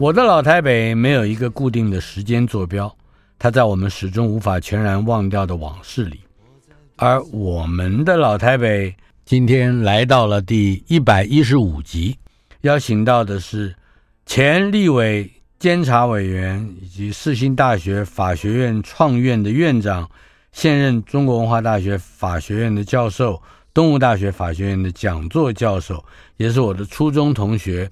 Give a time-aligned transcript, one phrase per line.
[0.00, 2.96] 我的老台北没有一个固定的时间坐标，
[3.36, 6.20] 它在我们始终无法全然忘掉的往事里。
[6.94, 12.16] 而我们的老台北今天来到了第一百一十五集，
[12.60, 13.74] 邀请到的是
[14.24, 20.08] 前立委监察委员以及世新大学法学院创院的院长，
[20.52, 23.42] 现任中国文化大学法学院的教授，
[23.74, 26.04] 东吴大学法学院的讲座教授，
[26.36, 27.90] 也是我的初中同学。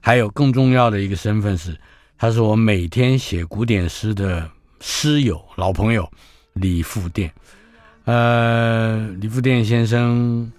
[0.00, 1.78] 还有更重要的一个身份是，
[2.16, 6.08] 他是我每天写古典诗的诗友、老朋友
[6.54, 7.32] 李富店。
[8.04, 10.50] 呃，李富店先生，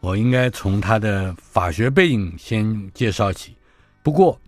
[0.00, 3.54] 我应该从他的法学背景先介绍起。
[4.02, 4.38] 不过，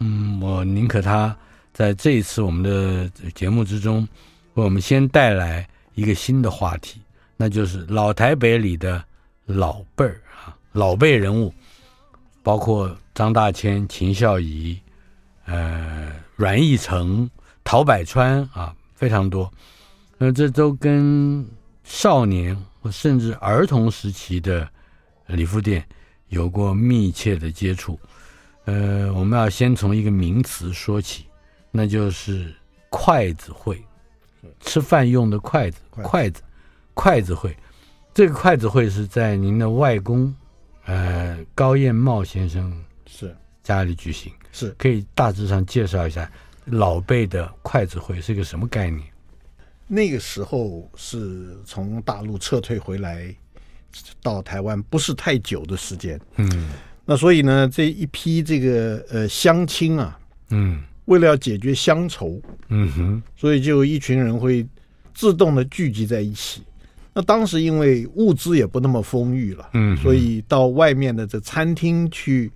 [0.00, 1.34] 嗯，我宁可他
[1.72, 4.06] 在这一次我们的节目之中，
[4.54, 7.00] 为我们先带来一个新的话题，
[7.36, 9.02] 那就是老台北里的
[9.46, 11.52] 老辈儿啊，老辈人物。
[12.42, 14.76] 包括张大千、秦孝仪，
[15.46, 17.30] 呃，阮义成、
[17.62, 19.50] 陶百川啊，非常多。
[20.18, 21.46] 那这都跟
[21.84, 24.68] 少年或甚至儿童时期的
[25.26, 25.86] 李富店
[26.28, 27.98] 有过密切的接触。
[28.64, 31.26] 呃，我们要先从一个名词说起，
[31.70, 32.52] 那就是
[32.88, 33.80] 筷子会，
[34.60, 36.42] 吃饭用的筷子，筷子，
[36.94, 37.56] 筷子会。
[38.12, 40.34] 这个筷子会是在您的外公。
[40.86, 42.70] 呃，高彦茂先生
[43.06, 43.34] 是。
[43.62, 44.74] 家里举行，是。
[44.78, 46.30] 可以大致上介绍一下
[46.66, 49.02] 老辈的筷子会是个什么概念？
[49.86, 53.34] 那个时候是从大陆撤退回来
[54.22, 56.70] 到台湾不是太久的时间，嗯，
[57.04, 64.66] 那所以呢，这一批这个呃乡亲啊，嗯，为了要解决乡愁，嗯哼，所以就一群人会
[65.14, 66.62] 自动的聚集在一起。
[67.12, 72.50] 那当时因为物资也不那么丰裕了，嗯，所以到外面的这餐厅去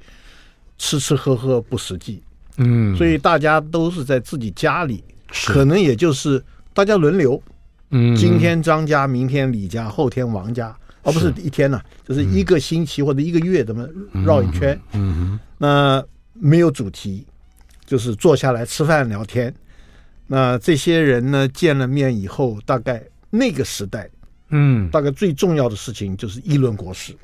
[0.78, 2.22] 吃吃喝喝不实际，
[2.56, 5.04] 嗯，所以大家都是在自己家里，
[5.46, 7.42] 可能也就是大家轮流，
[7.90, 13.86] 嗯，今天张家，明天李家，后天王家，而不是一天呢，就是一个星期或者一个月怎么
[14.24, 17.26] 绕一圈，嗯哼，那没有主题，
[17.84, 19.52] 就是坐下来吃饭聊天。
[20.26, 24.08] 那这些人呢，见了面以后，大概那个时代。
[24.50, 27.14] 嗯，大概最重要的事情就是议论国事，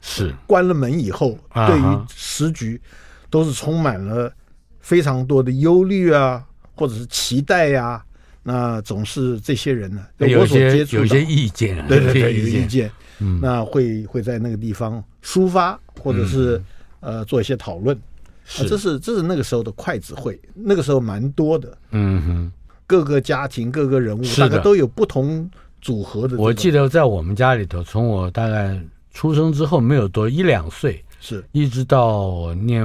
[0.00, 0.34] 是。
[0.46, 2.80] 关了门以后，对于时局
[3.28, 4.32] 都是充满了
[4.80, 6.44] 非常多的忧虑啊，
[6.74, 8.04] 或者是期待呀、啊。
[8.42, 16.56] 那总是这些人呢，有些有些意见，对对对，有意见，嗯，那会会在那个地方抒发，或者是、
[17.00, 17.96] 嗯、呃做一些讨论。
[18.44, 21.76] 是，这是这是那个时候的筷子会，那个时候蛮多的。
[21.90, 22.52] 嗯哼，
[22.86, 25.48] 各个家庭各个人物大概都有不同。
[25.82, 28.78] 组合的，我记得在我们家里头，从我大概
[29.12, 32.82] 出生之后没有多一两岁，是一直到念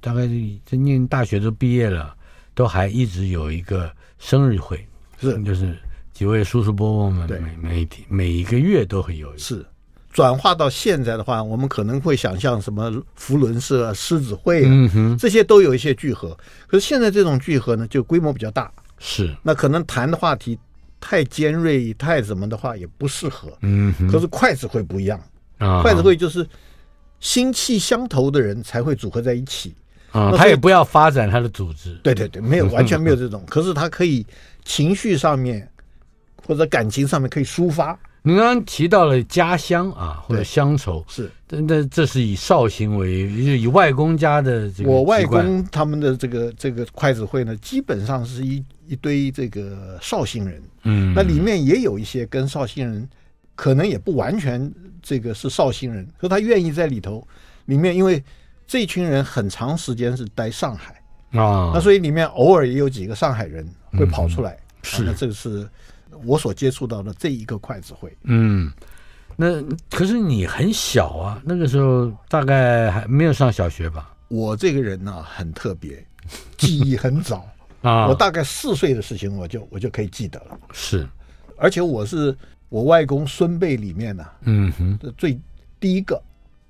[0.00, 0.28] 大概
[0.64, 2.14] 这念大学都毕业了，
[2.54, 4.84] 都还一直有一个生日会，
[5.20, 5.76] 是就是
[6.12, 9.38] 几位叔叔伯伯们对每每天每一个月都会有一个。
[9.38, 9.64] 是
[10.12, 16.36] 转化到现在的话，我们可能会想象什么福伦社、狮子会啊，嗯哼，这些都有一些聚合。
[16.66, 20.58] 可是现在这种聚合呢，就规模比较大，是那可能谈的话题。
[21.02, 23.50] 太尖锐、太什么的话也不适合。
[23.62, 25.18] 嗯，可是筷子会不一样
[25.60, 26.44] 啊，筷子会就是
[27.20, 29.72] 心气相投的人才会组合在一起
[30.10, 30.32] 啊。
[30.36, 31.94] 他也不要发展他的组织。
[32.02, 33.44] 对对对，没有完全没有这种。
[33.48, 34.26] 可是他可以
[34.64, 35.70] 情绪上面
[36.44, 37.96] 或者感情上面可以抒发。
[38.22, 44.90] 你刚刚提到了家乡啊，或者乡愁是，那这是以绍兴为，就以外公家的这个。
[44.90, 50.62] 我外公他们的这个这个筷子会呢，基本上是一一堆这个绍兴人。
[50.82, 53.08] 嗯，那里面也有一些跟绍兴人，
[53.60, 54.72] 可能也不完全
[55.02, 57.22] 这个是绍兴人，可他愿意在里头
[57.66, 58.24] 里面，因为
[58.66, 60.94] 这群人很长时间是待上海
[61.38, 64.52] 啊，那所以里面偶尔也有几个上海人会跑出来。
[64.52, 65.68] 嗯、是，那这个是
[66.24, 68.10] 我所接触到的这一个筷子会。
[68.22, 68.72] 嗯，
[69.36, 74.10] 那可是你很小啊，那个时候大概还没有上小学吧？
[74.28, 76.02] 我这个人呢、啊、很特别，
[76.56, 77.46] 记忆很早
[77.82, 80.58] 啊，我大概四岁的事情我就我就可以记得了。
[80.72, 81.06] 是，
[81.60, 82.34] 而且我是
[82.68, 85.38] 我外公孙辈里面呢、啊，嗯哼，最
[85.78, 86.20] 第一个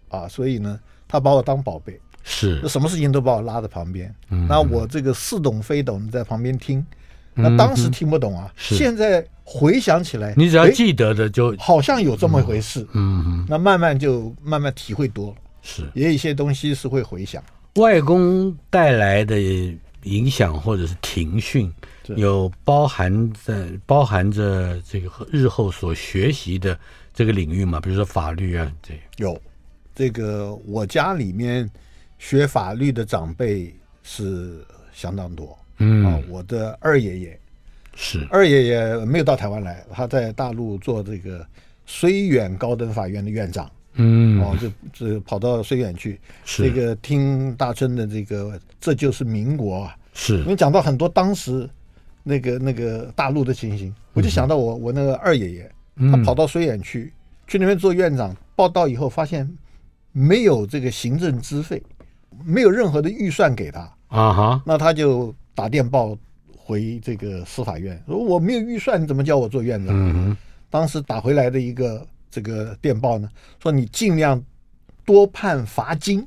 [0.08, 4.12] 啊，所以呢，他把我当宝贝，是，什么事情都把我拉在旁边。
[4.30, 6.84] 嗯，那我这个似懂非懂在旁边听，
[7.34, 8.74] 那当时听不懂啊，是。
[8.74, 12.86] 现在回想起来，你只要记得的就好像有这么一回事。
[12.92, 15.36] 嗯哼，那慢慢就慢慢体会多了。
[15.62, 17.42] 是，也有一些东西是会回想。
[17.76, 19.36] 外公带来的
[20.04, 21.72] 影响或者是停训，
[22.16, 26.78] 有包含在包含着这个日后所学习的
[27.12, 27.80] 这个领域嘛？
[27.80, 29.40] 比如说法律啊，这有
[29.94, 31.70] 这个我家里面
[32.18, 35.56] 学法律的长辈是相当多。
[35.78, 37.40] 嗯啊，我的二爷爷
[37.94, 41.46] 是二爷爷没有到台湾来，他在大陆做这个
[41.86, 43.70] 绥远高等法院的院长。
[43.94, 44.70] 嗯，哦，就
[45.08, 49.96] 就跑到绥远去，是这个听大春的这个，这就是民国啊。
[50.14, 51.68] 是，因为讲到很多当时
[52.22, 57.12] 那个那个大陆的情形，我就想到我我那个二爷爷，嗯、他跑到绥远去，
[57.48, 59.48] 去那边做院长，报道以后发现
[60.12, 61.82] 没有这个行政资费，
[62.44, 66.16] 没有任何的预算给他啊哈，那他就打电报
[66.56, 70.36] 回这个司法院，说我没有预算，你怎么叫我做院长？
[70.70, 72.06] 当时打回来的一个。
[72.30, 73.28] 这个电报呢，
[73.62, 74.42] 说你尽量
[75.04, 76.26] 多判罚金，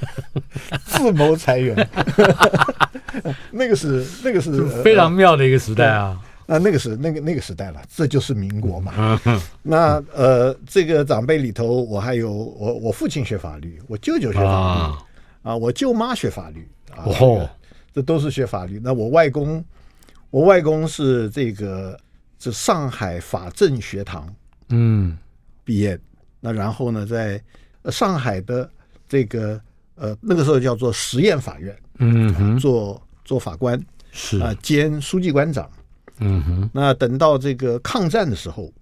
[0.86, 1.76] 自谋裁员。
[3.50, 6.20] 那个是那个是非常妙的一个时代啊！
[6.46, 9.18] 那那个是那个那个时代了，这就是民国嘛。
[9.62, 15.02] 那呃，这个长辈里头，我还有我我父亲学法律，我舅舅学法律啊，
[15.42, 17.48] 啊，我舅妈学法律啊，哦，
[17.94, 18.78] 这都是学法律。
[18.84, 19.64] 那我外公，
[20.30, 21.98] 我外公是这个
[22.38, 24.32] 是上海法政学堂。
[24.68, 25.16] 嗯，
[25.64, 25.98] 毕业，
[26.40, 27.42] 那然后呢，在
[27.90, 28.68] 上海的
[29.08, 29.60] 这个
[29.94, 33.80] 呃那个时候叫做实验法院，嗯哼，呃、做做法官
[34.10, 34.38] 是。
[34.38, 35.70] 啊、呃，兼书记官长，
[36.18, 36.70] 嗯哼。
[36.72, 38.72] 那等到这个抗战的时候，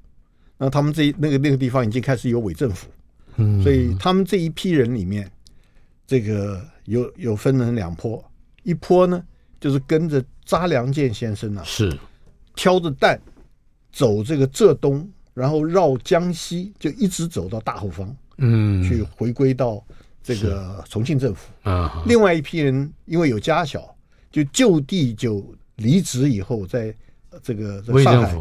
[0.57, 2.89] 那他们这那个那个地方已经开始有伪政府，
[3.37, 5.31] 嗯，所以他们这一批人里面，
[6.07, 8.25] 这个有有分成两波，
[8.63, 9.23] 一波呢
[9.61, 11.95] 就是跟着查良钧先生啊，是。
[12.57, 13.21] 挑着担
[13.93, 15.07] 走这个浙东。
[15.35, 19.85] 然后绕江西，就一直走到大后方，嗯，去回归到
[20.23, 21.51] 这个重庆政府。
[21.69, 23.93] 啊，另外一批人因为有家小，
[24.31, 25.45] 就就地就
[25.77, 26.95] 离职以后，在
[27.43, 28.33] 这个在上海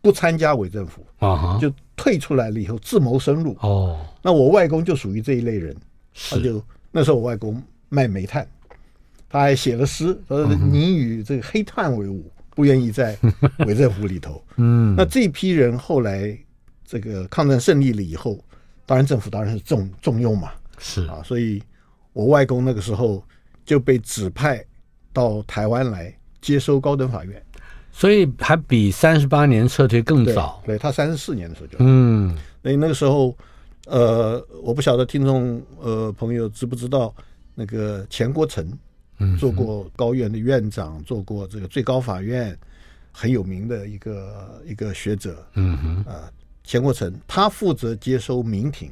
[0.00, 3.54] 不参加伪政府啊，就退出来了以后自谋生路。
[3.60, 5.76] 哦，那我外公就属于这一类人，
[6.30, 8.48] 他就那时候我外公卖煤炭，
[9.28, 12.24] 他还写了诗，说你与这个黑炭为伍。
[12.58, 13.16] 不愿意 在
[13.68, 16.36] 伪政府里头，嗯，那这批人后来
[16.84, 18.36] 这个抗战胜利了以后，
[18.84, 21.06] 当然政府当然是重重用嘛，是。
[21.06, 21.62] 啊，所以
[22.12, 23.22] 我外公那个时候
[23.64, 24.60] 就被指派
[25.12, 27.40] 到台湾来接收高等法院，
[27.92, 33.38] 所以还比三十八年撤退更早，对，对他三十四年的时候就，嗯，所以那个时候，
[33.86, 37.14] 呃，我不晓得听众呃朋友知不知道
[37.54, 38.76] 那个钱国成。
[39.38, 42.56] 做过高院的院长，做过这个最高法院
[43.10, 45.44] 很有名的一个一个学者。
[45.54, 46.30] 嗯哼，啊，
[46.62, 48.90] 钱国成他负责接收民庭，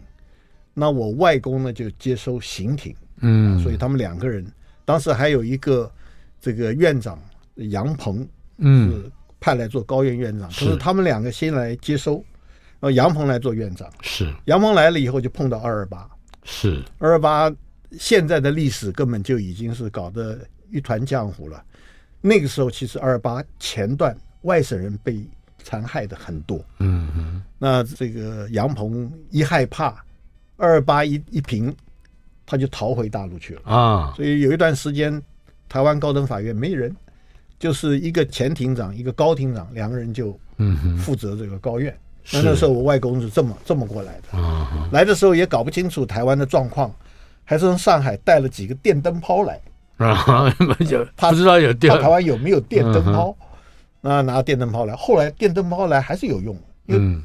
[0.74, 2.94] 那我外公呢就接收刑庭。
[3.20, 4.44] 嗯，所以他们两个人
[4.84, 5.90] 当时还有一个
[6.40, 7.18] 这个院长
[7.54, 8.26] 杨鹏，
[8.58, 10.48] 嗯，是派来做高院院长。
[10.48, 12.14] 可是他们两个先来接收，
[12.80, 13.88] 然后杨鹏来做院长。
[14.02, 16.08] 是杨鹏来了以后就碰到二二八。
[16.42, 17.52] 是二二八。
[17.98, 20.38] 现在的历史根本就已经是搞得
[20.70, 21.62] 一团浆糊了。
[22.20, 25.22] 那个时候，其实二二八前段外省人被
[25.62, 26.58] 残害的很多。
[26.78, 27.42] 嗯嗯。
[27.58, 30.04] 那这个杨鹏一害怕
[30.56, 31.74] 二二八一一平，
[32.44, 34.12] 他就逃回大陆去了啊。
[34.16, 35.22] 所以有一段时间，
[35.68, 36.94] 台湾高等法院没人，
[37.58, 41.96] 就是一个前庭长，一个高庭长，两个人就嗯负责这个高院。
[42.32, 44.36] 那那时候我外公是这么这么过来的。
[44.36, 44.88] 啊。
[44.90, 46.92] 来的时候也搞不清楚台湾的状况。
[47.48, 49.58] 还是从上海带了几个电灯泡来
[49.98, 50.50] 啊，
[50.86, 53.34] 就他不知道有电，台湾有没有电灯泡？
[54.02, 57.22] 那拿电灯泡来，后来电灯泡来还是有用，因为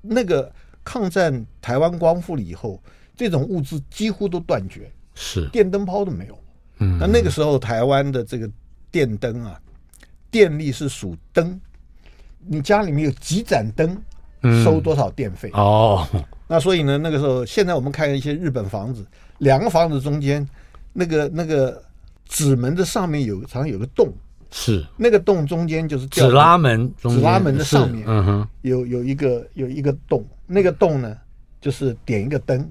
[0.00, 0.50] 那个
[0.82, 2.80] 抗战台湾光复了以后，
[3.16, 6.38] 这种物资几乎都断绝，是电灯泡都没有。
[6.78, 8.48] 嗯，那那个时候台湾的这个
[8.90, 9.60] 电灯啊，
[10.30, 11.60] 电力是属灯，
[12.38, 14.00] 你家里面有几盏灯，
[14.64, 15.50] 收多少电费？
[15.52, 16.06] 哦，
[16.46, 19.04] 那所以呢，那个时候现在我们看一些日本房子。
[19.38, 20.46] 两个房子中间，
[20.92, 21.82] 那个那个
[22.26, 24.12] 纸门的上面有常常有个洞，
[24.50, 24.84] 是。
[24.96, 31.16] 那个洞中间就是纸拉门，纸拉门的上面，嗯哼，有有一个有一个洞，那个洞呢
[31.60, 32.70] 就是点一个灯，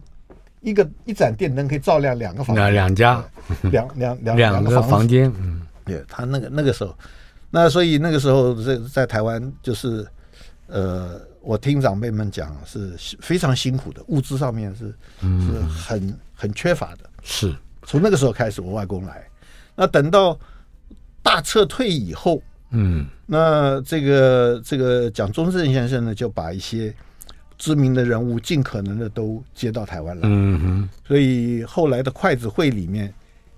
[0.62, 3.24] 一个一盏电灯可以照亮两个房间，两家，
[3.64, 5.32] 两两两两个房间。
[5.40, 6.96] 嗯，对他那个那个时候，
[7.50, 10.06] 那所以那个时候在在台湾就是，
[10.68, 17.10] 呃，我听长辈们讲是非常辛苦的，物资上面是是很很缺乏的。
[17.24, 17.56] 是。
[17.84, 19.26] 从那个时候开始，我外公来，
[19.74, 20.38] 那等到
[21.24, 26.94] 大撤退以后，嗯，那这个这个蒋中正先生呢，就把一些。
[27.60, 33.12] 知名的人物尽可能的都接到台湾来，嗯哼，所以后来的筷子会里面，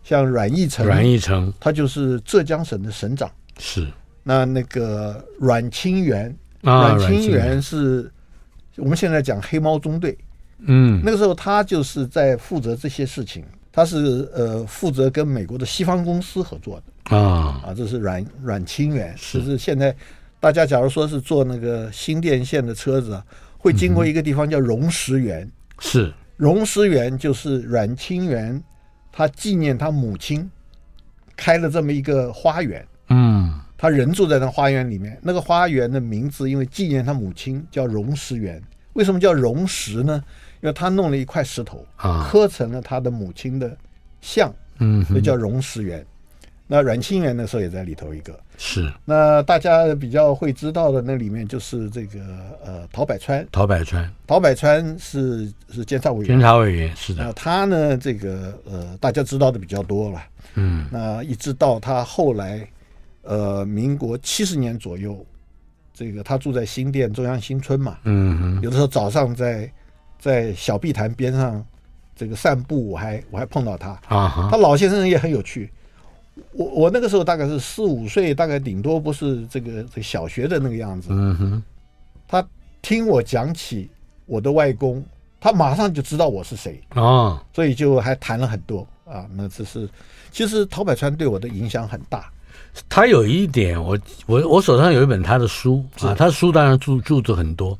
[0.05, 3.86] 像阮义成，阮义成，他就是浙江省的省长，是。
[4.24, 8.12] 那那个阮清源，啊，阮清源是
[8.78, 10.18] 我们现在讲黑猫中队，
[10.60, 19.96] 嗯，那个时候他就是在负责这些事情，他是呃负责跟美国的西方公司合作的啊啊，这是阮阮清源，是，就是现在
[20.39, 23.25] 大家假如说是坐那个新电线的车子啊。
[23.62, 25.46] 会经过一个地方叫荣石园，
[25.80, 28.63] 是荣石园就是阮清源，
[29.12, 30.50] 他纪念他母亲
[31.36, 32.88] 开了这么一个花园。
[33.79, 38.62] 嗯，他人住在那花园里面，那个花园的名字因为纪念他母亲叫荣石园。
[38.93, 40.21] 为什么叫荣石呢？
[40.62, 43.75] 因为他弄了一块石头啊，刻成了他的母亲的
[44.19, 46.05] 像，嗯，所以叫荣石园。
[46.71, 48.91] 那阮清源那时候也在里头一个，是。
[49.03, 52.19] 那大家比较会知道的那里面就是这个
[52.63, 57.24] 呃陶百川，陶百川，陶百川是是监察委员，监察委员是的。
[57.24, 60.21] 那他呢，这个呃大家知道的比较多了，
[60.55, 60.86] 嗯。
[60.91, 62.67] 那一直到他后来，
[63.29, 65.24] 呃，民国七十年左右，
[65.93, 68.62] 这个他住在新店中央新村嘛，嗯哼。
[68.63, 69.71] 有的时候早上在
[70.17, 71.63] 在小碧潭边上
[72.15, 75.69] 这个散步，我还我还碰到他啊，他老先生也很有趣。
[76.53, 81.09] 我我那个时候大概是四五岁，大概顶多不是这个这个小学的那个样子。
[81.12, 81.63] 嗯哼，
[82.27, 82.43] 他
[82.81, 83.91] 听我讲起
[84.25, 85.05] 我的外公，
[85.39, 89.29] 他马上就知道我是谁啊，所以就还谈了很多啊。
[89.36, 89.88] 那这是
[90.31, 92.31] 其实陶百川对我的影响很大。
[92.88, 97.77] 他有一点，我我我手上有一本他的书啊，他的书当然著著作很多，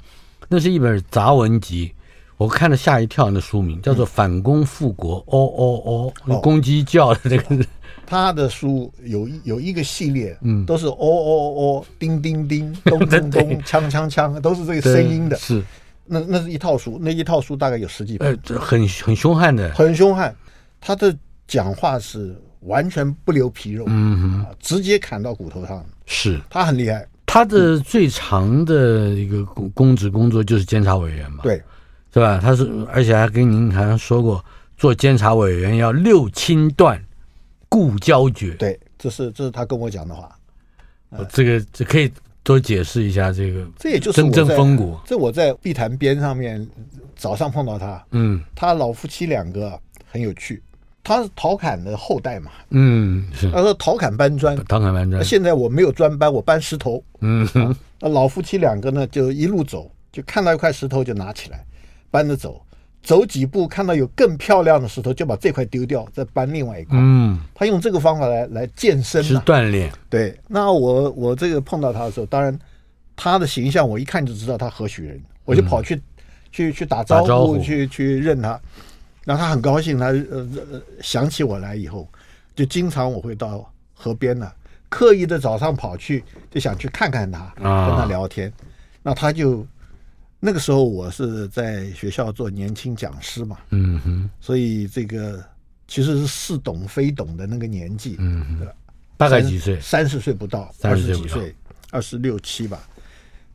[0.48, 1.92] 那是一本杂文集，
[2.38, 3.30] 我看了吓一跳。
[3.30, 7.56] 那书名叫做《反攻复国》，哦哦哦，公鸡叫的这个。
[7.56, 7.60] 哦
[8.06, 15.38] 他的书有一有一个系列，嗯，都是哦哦哦，叮叮叮，咚咚咚，锵锵锵，都是这个声音的。
[15.38, 15.64] 是，
[16.06, 20.36] 那那是一套书，那一套书大概有十几本，呃，很很凶悍的，很凶悍。
[20.82, 21.16] 他的
[21.48, 25.86] 讲话是完全不留皮肉，嗯哼，直接砍到骨头上。
[26.06, 27.08] 是，他很厉害。
[27.26, 31.62] 他的最长的一个公公职工作就是监察委员嘛，对，
[32.14, 32.40] 是吧？
[32.42, 34.44] 他是，而且还跟您好像说过，
[34.78, 37.00] 做监察委员要六亲断。
[37.72, 40.36] 故交绝，对，这是这是他跟我讲的话。
[41.12, 42.12] 呃、这个这可以
[42.42, 44.98] 多解释一下，这个这也就是真正风骨。
[45.06, 46.68] 这我在碧潭边上面
[47.16, 50.60] 早上碰到他，嗯，他老夫妻两个很有趣，
[51.10, 53.50] 他是陶侃的后代嘛，嗯，是。
[53.50, 55.26] 他说陶侃搬砖，陶侃搬砖。
[55.26, 57.04] 现在我没有砖搬，我搬石头。
[57.22, 57.48] 嗯，
[58.00, 61.66] 那老夫妻两个呢，就一路走，就看到一块石头就拿起来
[62.12, 62.64] 搬着走。
[63.02, 66.96] 走几步，看到有更漂亮的石头，就把这块丢掉，再搬另外一块。
[67.02, 69.92] 嗯，他用这个方法来来健身，是锻炼。
[70.12, 72.56] 对，那我我这个碰到他的时候，当然
[73.16, 76.02] 他的形象我一看就知道他何许人，我就跑去、嗯、
[76.52, 78.60] 去去打招呼，招呼去去认他。
[79.30, 82.10] 然后他很高兴，他呃呃想起我来以后，
[82.56, 84.52] 就经常我会到河边呢，
[84.90, 88.52] 刻意的早上跑去，就想去看看他，啊、跟他聊天。
[89.04, 89.64] 那他就。
[90.42, 95.44] 那个时候我是在学校做年轻讲师嘛，嗯哼，所以这个
[95.86, 98.68] 其实是似懂非懂的那个年纪，嗯哼，
[99.18, 99.78] 大概几岁？
[99.82, 101.54] 三十岁不到，二十几岁，
[101.92, 102.80] 二十六七吧。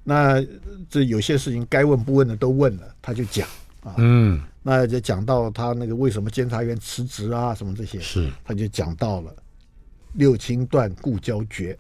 [0.03, 0.45] 那
[0.91, 3.49] 这有些事情该问不问的都问了，他就讲
[3.85, 9.33] 啊，嗯，那就讲到他那个为什么监察员辞职啊，什么这些，是，他就讲到了
[10.15, 11.79] 六亲断故交绝，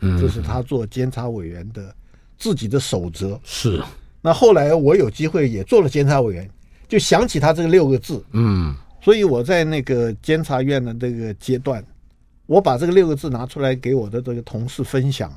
[0.00, 1.94] 嗯，这是他做监察委员的
[2.38, 3.80] 自己的守则，是。
[4.22, 6.48] 那后来我有机会也做了监察委员，
[6.88, 11.84] 就想起他这个六个字，嗯，所以我在那个监察院的这个阶段，
[12.46, 15.30] 我把这个六个字拿出来给我的这个同事分享，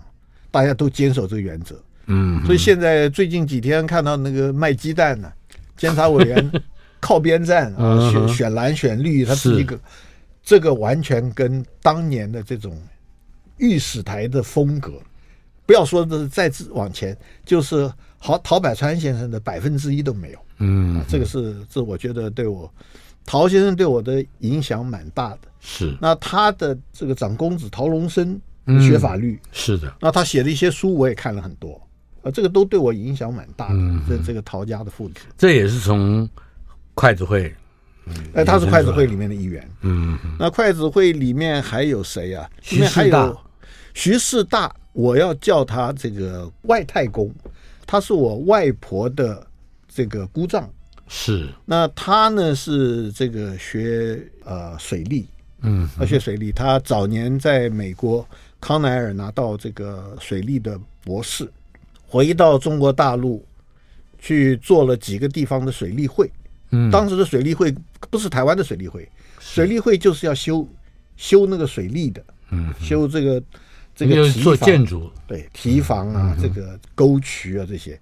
[0.51, 5.34] 大家都坚守这个原则，嗯，所以现在最近几天看到那个卖鸡蛋的
[5.77, 6.51] 监察委员
[7.00, 9.60] 靠边站啊，选选蓝选绿，他是。
[9.60, 9.79] 一个，
[10.44, 12.77] 这个完全跟当年的这种
[13.58, 14.94] 御史台的风格，
[15.65, 17.91] 不要说的再往前，就是。
[18.22, 22.67] 陶陶百川先生的百分之一都没有，嗯，啊、这个是这我觉得对我
[23.24, 25.41] 陶先生对我的影响蛮大的。
[25.60, 28.41] 是，那他的这个长公子陶龙生
[28.82, 31.79] 学法律，嗯，是的，那他写的一些书我也看了很多，
[32.25, 33.75] 啊，这个都对我影响蛮大的。
[33.75, 36.27] 嗯，这这个陶家的父子，这也是从
[36.96, 37.53] 筷子会
[38.34, 39.70] 哎，他是筷子会里面的一员。
[39.82, 42.50] 嗯，那筷子会里面还有谁啊？
[42.72, 43.39] 里面还有
[43.94, 47.32] 徐世大，我要叫他这个外太公，
[47.86, 49.46] 他是我外婆的
[49.88, 50.67] 这个姑丈。
[51.08, 51.48] 是。
[51.63, 55.27] 那他呢是这个学呃水利，
[55.62, 56.51] 嗯，学水利。
[56.51, 58.27] 他早年在美国
[58.60, 61.48] 康奈尔拿到这个水利的博士，
[62.15, 63.45] 回到中国大陆
[64.17, 66.31] 去做了几个地方的水利会。
[66.69, 67.75] 嗯，当时的水利会
[68.10, 69.05] 不是台湾的水利会，
[69.38, 70.65] 水利会就是要修
[71.17, 73.43] 修那个水利的，嗯，修这个
[73.93, 78.00] 这个做建筑，对，堤防啊，这个沟渠啊这些，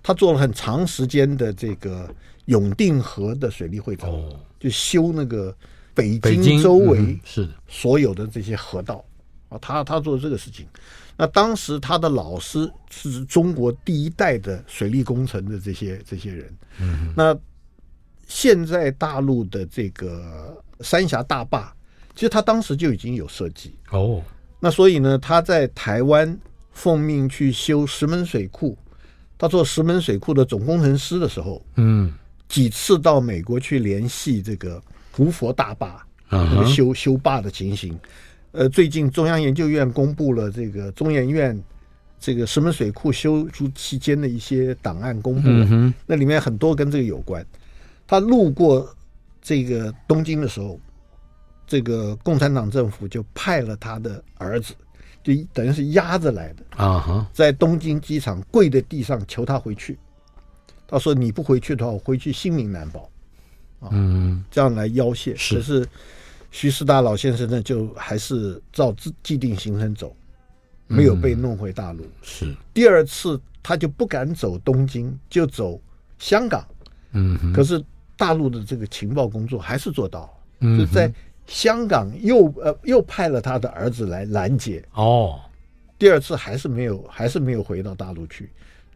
[0.00, 2.08] 他做了很长时间的这个
[2.44, 4.08] 永定河的水利会长，
[4.60, 5.52] 就修那个
[5.92, 7.48] 北京周围是。
[7.66, 9.04] 所有的这些河道。
[9.48, 10.66] 啊，他他做这个事情。
[11.16, 17.36] 那当时他的老师是中国第一代的水利工程的这些这些人，嗯，那。
[18.28, 21.72] 现在大陆的这个三峡大坝，
[22.12, 24.20] 其实他当时就已经有设计哦。
[24.58, 26.36] 那所以呢，他在台湾
[26.72, 28.76] 奉命去修石门水库，
[29.38, 32.12] 他做石门水库的总工程师的时候，嗯，
[32.48, 34.82] 几次到美国去联系这个
[35.12, 37.96] 胡佛大坝那个修修坝的情形。
[38.56, 41.62] 呃，最近中央研究院公布了这个中研院
[42.18, 47.44] 这个石门水库修筑期间的一些档案公布了，那里面很多跟这个有关。
[48.06, 48.88] 他路过
[49.42, 50.80] 这个东京的时候，
[51.66, 54.72] 这个共产党政府就派了他的儿子，
[55.22, 59.98] 就等于是押着来的啊，在东京机场跪在地上求他回去。
[60.88, 63.10] 他说：“你不回去的话，我回去性命难保。”
[63.92, 65.36] 嗯，这样来要挟。
[65.36, 65.56] 是。
[65.56, 65.86] 可是
[66.50, 70.16] 徐世达老先生呢，就还是照既定行程走，
[70.86, 72.06] 没有被弄回大陆。
[72.22, 72.54] 是。
[72.74, 75.80] 第二次他就不敢走东京，就走
[76.18, 76.66] 香港。
[77.12, 77.84] 嗯，可是。
[78.18, 80.34] 大陆的这个情报工作还是做到，
[80.78, 81.12] 就在
[81.46, 85.38] 香港又呃又派了他的儿子来拦截哦，
[85.98, 88.48] 第二次还是没有还是没有回到大陆去。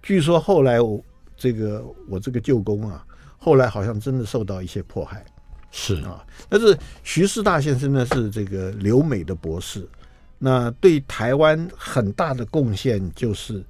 [0.03, 1.05] 据说后来我
[1.37, 3.05] 这个我这个舅公啊，
[3.37, 5.23] 后来好像真的受到一些迫害，
[5.71, 6.25] 是啊。
[6.49, 9.89] 但是徐世大先生呢是这个留美的博士，
[10.39, 13.65] 那对台湾很大的贡献就是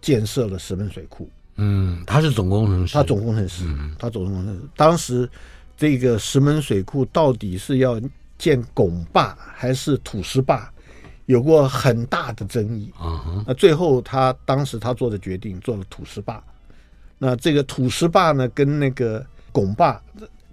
[0.00, 1.30] 建设了石门水库。
[1.56, 3.64] 嗯，他是总工程师，他总工程师，
[3.98, 4.60] 他总工程师。
[4.76, 5.28] 当时
[5.76, 8.00] 这个石门水库到底是要
[8.36, 10.70] 建拱坝还是土石坝，
[11.24, 13.42] 有过很大的争议啊。
[13.46, 16.42] 那最后他当时他做的决定做了土石坝。
[17.18, 19.98] 那这个土石坝呢，跟那个拱坝，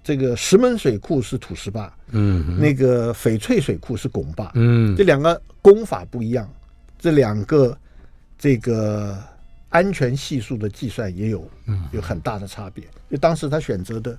[0.04, 6.48] 这个石门水库是土石坝，嗯，那个翡翠水库是拱坝，嗯，这两个工法不一样，
[6.98, 7.76] 这两个
[8.38, 9.18] 这个。
[9.70, 11.50] 安全系数的计算也有
[11.90, 14.18] 有很大的差别，就当时他选择的，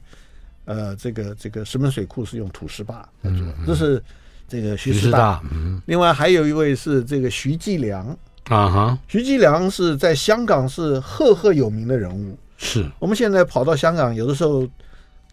[0.65, 4.03] 呃，这个这个石门水库是用土石坝来做，这是
[4.49, 5.41] 这个徐师大。
[5.85, 8.05] 另外还有一位是这个徐继良。
[8.49, 12.37] 啊哈，徐继良是在香港是赫赫有名的人物。
[12.57, 12.85] 是。
[12.99, 14.67] 我们现在跑到香港，有的时候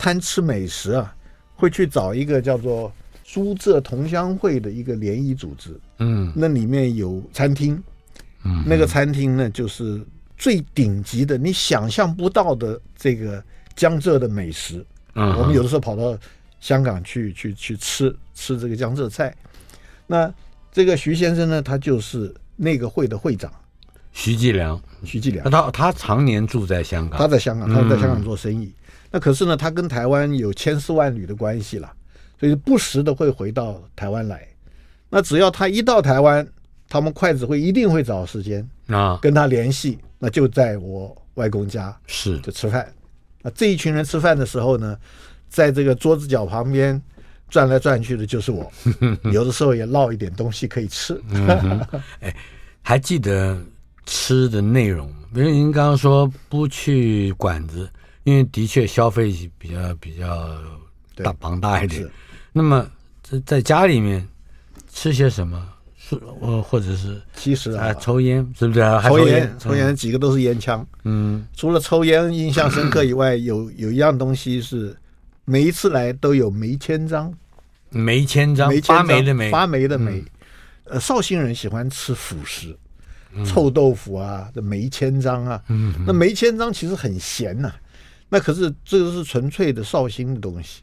[0.02, 1.14] 贪吃美食啊，
[1.54, 5.78] 会去找一个叫做苏浙同乡会的一个联谊组织。
[5.98, 7.80] 嗯，那里面有餐厅。
[8.42, 10.04] 嗯，那个餐厅呢，就是
[10.36, 13.40] 最顶级的，你想象不到的这个
[13.76, 14.84] 江浙的美食。
[15.14, 16.18] 嗯，我们有的时候跑到
[16.58, 19.32] 香港去去去吃吃这个江浙菜。
[20.08, 20.28] 那
[20.72, 23.48] 这个徐先生呢，他就是那个会的会长，
[24.10, 24.82] 徐继良。
[25.04, 28.64] 徐继良，他他常年住在香港，他在香港，他在香港做生意。
[28.64, 28.74] 嗯、
[29.12, 31.92] 那可是呢，他跟台湾有千丝万缕的关系了，
[32.40, 34.48] 所以不时的会回到台湾来。
[35.10, 36.46] 那只要他一到台湾，
[36.88, 42.90] 他们筷子会一定会找时间啊跟他联系，那就在我外公家是就吃饭。
[43.42, 44.96] 那这一群人吃饭的时候呢，
[45.50, 47.00] 在这个桌子角旁边
[47.50, 48.72] 转来转去的就是我，
[49.30, 51.20] 有的时候也烙一点东西可以吃。
[51.28, 51.78] 嗯、
[52.20, 52.34] 哎，
[52.80, 53.60] 还记得
[54.06, 55.12] 吃的内容？
[55.34, 57.86] 比如您刚刚说不去馆子，
[58.24, 60.56] 因为的确消费比较比较
[61.16, 62.08] 大庞大一点。
[62.52, 62.86] 那么
[63.22, 64.26] 在在家里面
[64.92, 65.68] 吃些什么？
[65.96, 69.00] 是呃或者是其实啊，抽烟是不是啊？
[69.08, 70.84] 抽烟，抽烟几个都是烟枪。
[71.04, 74.94] 嗯，除了抽烟印象深刻以外，有有一样东西是
[75.44, 77.32] 每一次来都有梅千张。
[77.88, 80.22] 梅千张，发霉的霉，发霉的霉。
[80.84, 82.76] 呃，绍兴人喜欢吃腐食，
[83.46, 85.62] 臭豆腐啊，这梅千张啊。
[85.68, 87.72] 嗯，那梅千张其实很咸呐，
[88.32, 90.80] 那可是这个是纯粹的绍兴的东西，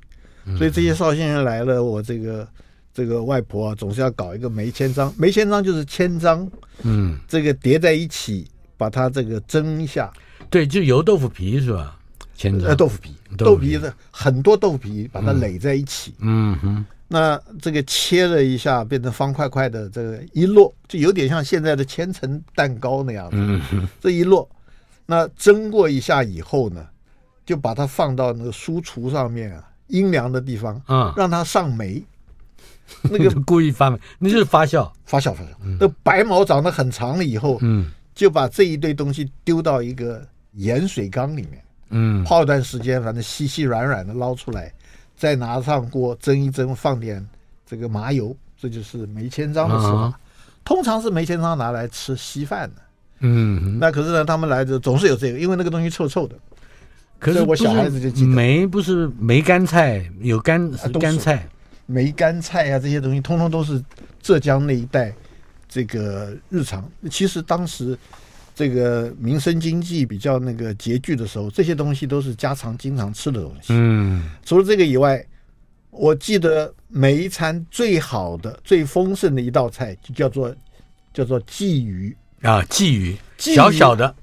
[0.56, 2.48] 所以这些绍兴人来了，我这个。
[2.92, 6.46] 这个外婆啊，总是要搞一个梅千张，梅千张就是千张，
[6.82, 10.12] 嗯，这个叠在一起，把它这个蒸一下，
[10.50, 11.98] 对，就油豆腐皮是吧？
[12.36, 12.68] 千张。
[12.68, 13.78] 呃豆腐皮，豆腐皮。
[13.78, 16.58] 的很多豆腐皮把它垒在一起，嗯。
[16.60, 24.50] 哼，那这个切了一下变成方块块的，这个一摞就有点像现在的千层蛋糕那样子，这一摞，
[25.06, 26.86] 那蒸过一下以后呢，
[27.50, 32.00] 就把它放到那个书橱上面啊，阴凉的地方，嗯，让它上霉。
[33.02, 35.48] 那个 故意发霉，那就是发酵，发酵发酵。
[35.80, 44.72] 那白毛长得很长了以后，嗯，就把这一堆东西丢到一个盐水缸里面，嗯，泡一段时间，反正稀稀软软的捞出来，
[45.18, 47.28] 再拿上锅蒸一蒸，放点
[47.66, 50.14] 这个麻油，这就是梅千张的吃法。
[50.64, 52.82] 通常是梅千张拿来吃稀饭的，
[53.22, 56.36] 嗯，那可是呢，他们来的总是有这个，因为那个东西臭臭的。
[57.20, 61.48] 可是我小孩子就记得梅不是梅干菜，有干是干菜。
[61.86, 63.84] 梅干菜啊，这些东西通通都是
[64.22, 65.14] 浙江那一带
[65.68, 66.90] 这个日常。
[67.12, 67.98] 其实当时
[68.56, 73.74] 这个民生经济比较那个拮据的时候，这些东西都是家常经常吃的东西。
[73.74, 75.26] 嗯，除了这个以外，
[75.90, 80.56] 我记得每一餐最好的、最丰盛的一道菜就叫做
[81.12, 84.16] 叫做鲫鱼啊，鲫鱼，小小的。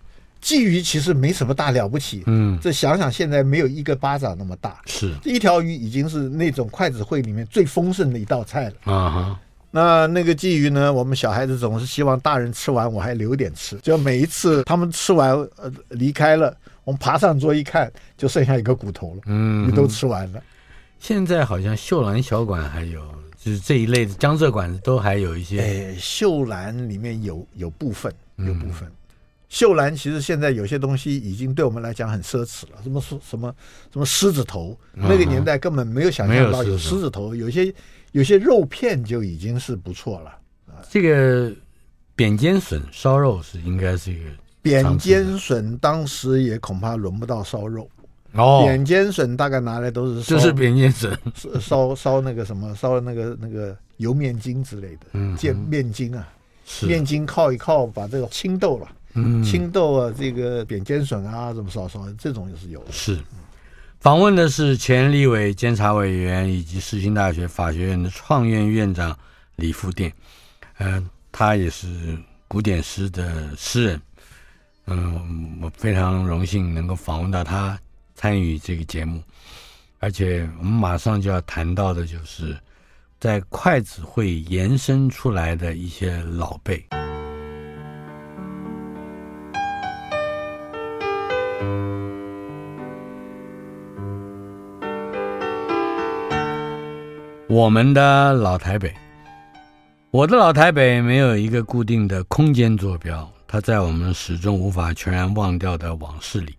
[0.46, 5.12] 鲫鱼其实没什么大了不起，嗯，这想想现在没有一个巴掌那么大，是。
[5.20, 8.74] 这一条鱼已经是那种筷子会里面最丰盛的一道菜了。
[8.84, 9.40] 啊哈。
[9.72, 20.40] 那那个鲫鱼呢，我们小孩子总是希望大人吃完我还留点吃，就每一次他们吃完呃离开了，我们爬上桌一看，就剩下一个骨头了，嗯，鱼都吃完了。
[21.00, 23.02] 现在好像秀兰小馆还有，
[23.36, 28.88] 就是这一类的江浙馆子都还有一些，哎，秀兰里面有有部分有部分。
[28.88, 28.92] 嗯
[29.48, 33.54] 秀兰其实现在有些东西已经对我们来讲很奢侈了，什么什什么
[33.92, 37.72] 什么狮子头，那个年代根本没有想象到有狮子头，有些
[38.12, 40.36] 有些肉片就已经是不错了。
[40.90, 41.52] 这个
[42.14, 44.30] 扁尖笋烧肉是应该是一个
[44.62, 47.88] 扁尖笋，当时也恐怕轮不到烧肉。
[48.32, 48.62] 哦。
[48.64, 51.16] 扁尖笋大概拿来都是就是扁尖笋。
[51.60, 56.28] 烧烧那个什么烧那个那个油面筋之类的，嗯，煎面筋啊，
[56.82, 58.88] 面筋靠一靠，把这个青豆了。
[59.16, 62.92] 嗯，青豆啊，这个扁尖笋啊，什么烧烧，这种也是有的。
[62.92, 63.18] 是，
[63.98, 69.18] 访问的是前立委监察委员以及世新大学法学院的创院院长
[69.56, 70.12] 李富店，
[70.78, 74.02] 嗯、呃，他也是古典诗的诗人。
[74.86, 75.22] 嗯、呃，
[75.62, 77.78] 我非常荣幸能够访问到他，
[78.14, 79.22] 参与这个节目。
[79.98, 82.54] 而且我们马上就要谈到的就是，
[83.18, 86.84] 在筷子会延伸出来的一些老辈。
[97.56, 98.94] 我们的老台北，
[100.10, 106.54] 我的老台北没有一个固定的空间坐标，它在我们始终无法全然忘掉的往事里。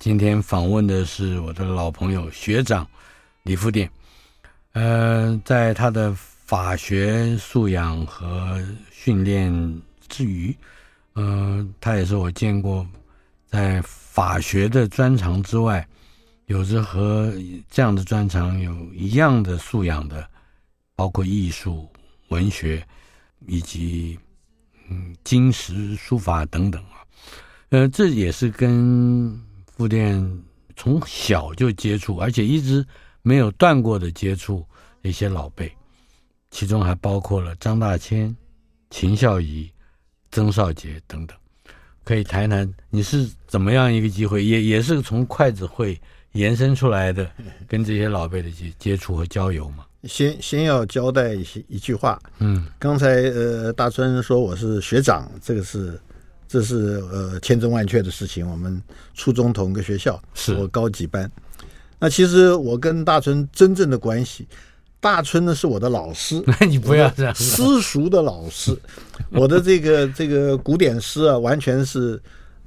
[0.00, 2.84] 今天访问的是我的老朋友学长
[3.44, 3.88] 李富店，
[4.72, 10.52] 呃，在他的法学素养和训练之余，
[11.12, 12.84] 呃，他也是我见过
[13.46, 15.86] 在法学的专长之外，
[16.46, 17.32] 有着和
[17.70, 20.28] 这样的专长有一样的素养的。
[21.02, 21.88] 包括艺术、
[22.28, 22.80] 文学，
[23.48, 24.16] 以及
[24.88, 27.02] 嗯金石书法等等啊，
[27.70, 29.36] 呃，这也是跟
[29.66, 30.14] 傅店
[30.76, 32.86] 从小就接触，而且一直
[33.22, 34.64] 没有断过的接触
[35.02, 35.76] 一些老辈，
[36.52, 38.32] 其中还包括了张大千、
[38.88, 39.68] 秦孝仪、
[40.30, 41.36] 曾少杰等等。
[42.04, 47.28] 可以谈谈你是怎么样一个机会，也也是从筷子会延伸出来的，
[47.66, 49.84] 跟这些老辈的接接触和交友吗？
[50.04, 56.00] 先先要交代一些一句话，嗯，刚才呃大春说我是学长，这个是
[56.48, 58.48] 这是呃千真万确的事情。
[58.48, 58.82] 我们
[59.14, 61.30] 初中同个学校，是我高级班。
[61.98, 64.46] 那其实我跟大春真正的关系，
[65.00, 68.76] 大春呢是我的老师， 那你不要这样，私塾的老师，
[69.30, 72.20] 我的这个这个古典诗啊，完全是。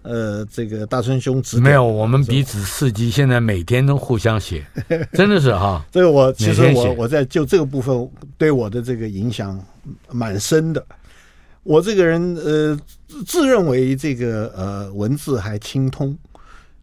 [0.07, 4.63] 呃，这个大春兄指没有，我们彼此刺激，现在每天都互相写，
[5.13, 5.83] 真的是哈。
[5.91, 9.59] 这个我其实我我在就这个部分对我的这个影响
[10.11, 10.85] 蛮深的。
[11.63, 12.79] 我这个人呃
[13.25, 16.15] 自认为这个呃文字还精通，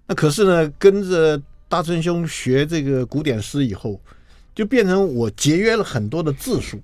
[0.09, 4.01] 那可是呢跟着大春兄学这个古典诗以后，
[4.53, 6.81] 就变成我节约了很多的字数，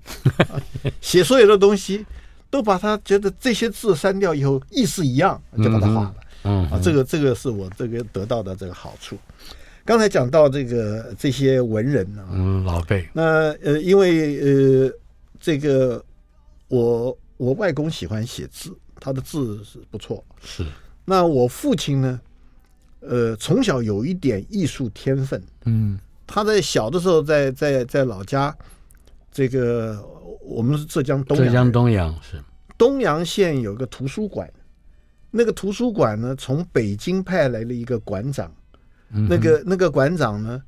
[1.01, 2.05] 写所有的东西
[2.49, 6.15] 都把它觉得这些字删掉以后意思一样，就把它画了。
[6.15, 9.17] 嗯嗯啊，这个这个是我这个得到的这个好处。
[9.85, 13.07] 刚才讲到这个这些文人啊，嗯，老辈。
[13.13, 14.39] 那呃，因为
[14.87, 14.93] 呃，
[15.39, 16.03] 这个
[16.67, 20.23] 我我外公喜欢写字，他的字是不错。
[20.43, 20.63] 是。
[21.05, 22.21] 那我父亲呢，
[22.99, 25.41] 呃，从小有一点艺术天分。
[25.65, 25.97] 嗯，
[26.27, 28.55] 他在小的时候在，在在在老家，
[29.31, 29.99] 这个
[30.43, 32.39] 我们是浙江东阳，浙江东阳是
[32.77, 34.47] 东阳县有个图书馆，
[35.31, 38.51] 那个图书馆呢，从北京派来了一个馆长，
[39.11, 40.61] 嗯、那个那个馆长呢，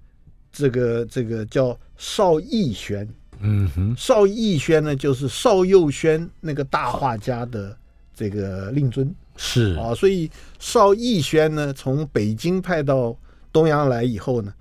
[0.52, 3.08] 这个这个叫邵逸轩。
[3.44, 7.76] 嗯哼，邵逸轩呢，就是邵佑轩那个大画家的
[8.14, 9.74] 这个令尊，是。
[9.80, 13.18] 啊，所以邵逸轩呢，从北京派到
[13.52, 14.54] 东阳来以后呢，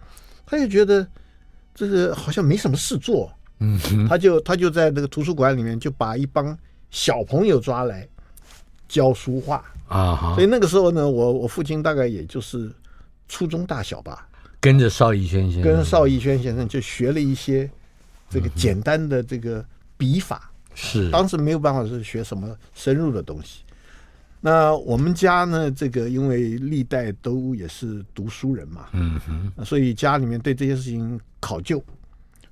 [0.46, 1.06] 他就觉得
[1.74, 6.56] 这个好像没什么事做，嗯哼，他就他就在那个图书馆里面就把一帮
[6.90, 8.08] 小朋友抓来
[8.90, 12.70] 教书画啊，所以那个时候呢，我我父亲大概也就是
[13.28, 14.28] 初中大小吧，
[14.60, 17.70] 跟着邵逸轩先生，跟邵逸轩先生就学了一些。
[18.32, 19.64] 这个简单的这个
[19.96, 20.52] 笔法。
[20.72, 21.10] 是。
[21.10, 23.64] 当时没有办法是学什么深入的东西。
[24.40, 31.82] 那我们家呢，这个因为历代都也是读书人嘛，嗯哼，所以家里面对这些事情考究。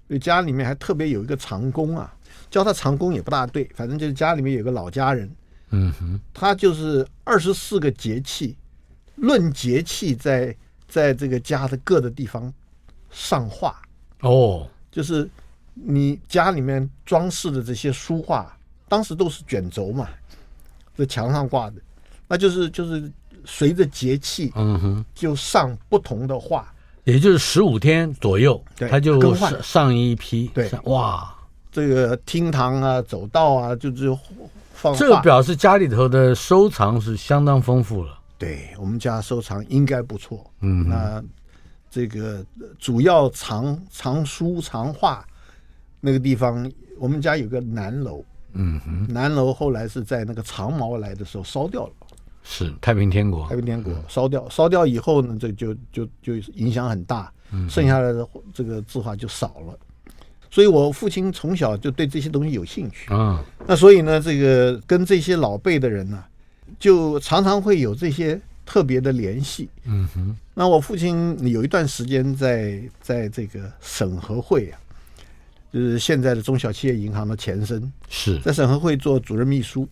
[0.09, 2.13] 所以家里面还特别有一个长工啊，
[2.51, 5.31] 教他长工也不大对，反正就是家里面有个老家人，
[5.71, 8.57] 嗯哼，他就是二十四个节气，
[9.17, 10.55] 论节气在
[10.89, 12.53] 在这个家的各的地方
[13.11, 13.81] 上画。
[14.21, 15.29] 哦，就是。
[15.81, 18.53] 你家里面装饰的这些书画，
[18.89, 20.09] 当时都是卷轴嘛，
[20.97, 21.77] 在墙上挂的，
[22.27, 23.09] 那就是就是
[23.45, 29.63] 随着节气，嗯哼，就上不同的画，也就是十五天左右，对，他就更换。
[29.63, 31.33] 上一批，对，哇，
[31.71, 34.19] 这个厅堂啊、走道啊，就就
[34.79, 38.19] 放，这个表示家里头的收藏是相当丰富了。
[38.39, 41.23] 对，我们家收藏应该不错，嗯，那
[41.91, 42.45] 这个
[42.79, 45.27] 主要藏藏书藏画。
[46.01, 51.93] 那个地方，我们家有个南楼，嗯哼，南楼后来是在那个长毛来的时候烧掉了，
[52.45, 57.33] 是太平天国，太平天国烧掉，烧掉以后呢，这就就就影响很大，
[57.69, 59.77] 剩下来的这个字画就少了，
[60.51, 66.25] 所以我父亲从小就对这些东西有兴趣啊，那所以呢，这个跟这些老辈的人呢，
[66.79, 74.79] 就常常会有这些特别的联系，嗯哼，那我父亲有一段时间在在这个审核会啊。
[75.71, 79.87] 就是现在的中小企业银行的前身，是在审核会做主任秘书。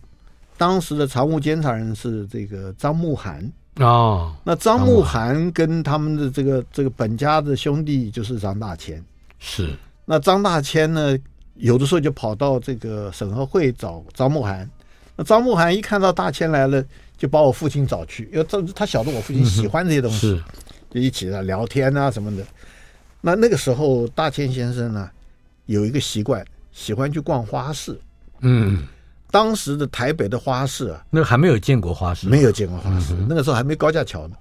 [0.57, 4.35] 当时的常务监察人是这个张慕涵哦。
[4.43, 8.99] 那张慕涵跟他们的这个这个本家的兄弟就是张大千。
[9.37, 9.69] 是。
[10.09, 11.17] 那张大千呢，
[11.55, 14.67] 有的时候就跑到这个审核会找张慕涵。
[15.17, 16.81] 那张慕涵一看到大千来了，
[17.17, 20.43] 就把我父亲找去，因为他他晓得我父亲喜欢这些东西，嗯、
[20.91, 22.43] 就一起来聊天啊什么的。
[23.19, 25.09] 那那个时候，大千先生呢，
[25.65, 27.99] 有一个习惯，喜欢去逛花市。
[28.39, 28.85] 嗯，
[29.29, 33.13] 当时的台北的花市啊，那还没有见过花市，没有见过花市。
[33.13, 34.37] 嗯、那个时候还没高架桥呢。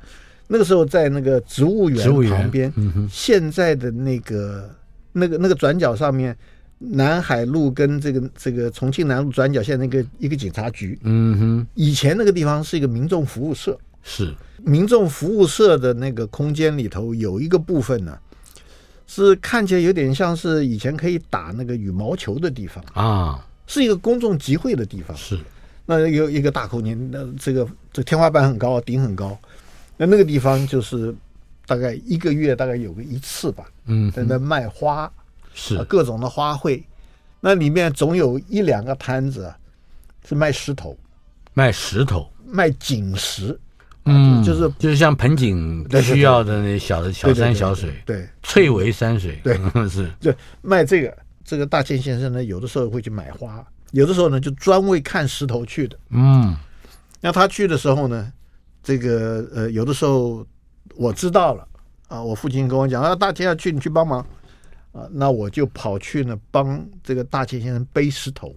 [0.47, 4.71] 那个时候在那个植物园旁边，嗯、现在的那个
[5.17, 6.37] 那个那个转角上面，
[6.79, 10.99] 南海路跟这个这个重庆南路转角线那个一个警察局。
[11.03, 18.19] 嗯哼，以前那个地方是一个民众服务社，是民众服务社的那个空间里头有一个部分呢。
[19.09, 25.17] 是看起来有点像是以前可以打那个羽毛球的地方啊，是一个公众集会的地方。
[25.17, 25.39] 是，
[25.87, 29.39] 那有一个大空间，那这个这天花板很高，顶很高。
[29.97, 31.15] 那那个地方就是
[31.67, 35.11] 大概一个月大概有个一次吧，嗯，在那卖花，
[35.53, 35.83] 是。
[35.85, 36.83] 各种的花卉。
[37.41, 39.53] 那里面总有一两个摊子
[40.27, 40.97] 是卖石头，
[41.53, 43.59] 卖石头，卖景石。
[44.05, 49.59] 嗯，就是就是像盆景需要的那小的小山小水，对，翠微山水，对，
[49.91, 51.17] 是，就卖这个。
[51.49, 55.97] 这个大千先生呢，有的时候会去买花，有的时候呢就专为看石头去的。
[56.11, 56.57] 嗯，
[57.21, 58.33] 那他去的时候呢，
[58.83, 60.45] 这个呃，有的时候
[60.97, 61.67] 我知道了
[62.09, 64.21] 啊，我父亲跟我讲啊，大千要去，你去帮忙
[64.93, 68.55] 啊，那我就跑去呢帮这个大千先生背石头。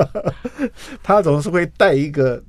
[1.02, 2.42] 他总是会带一个。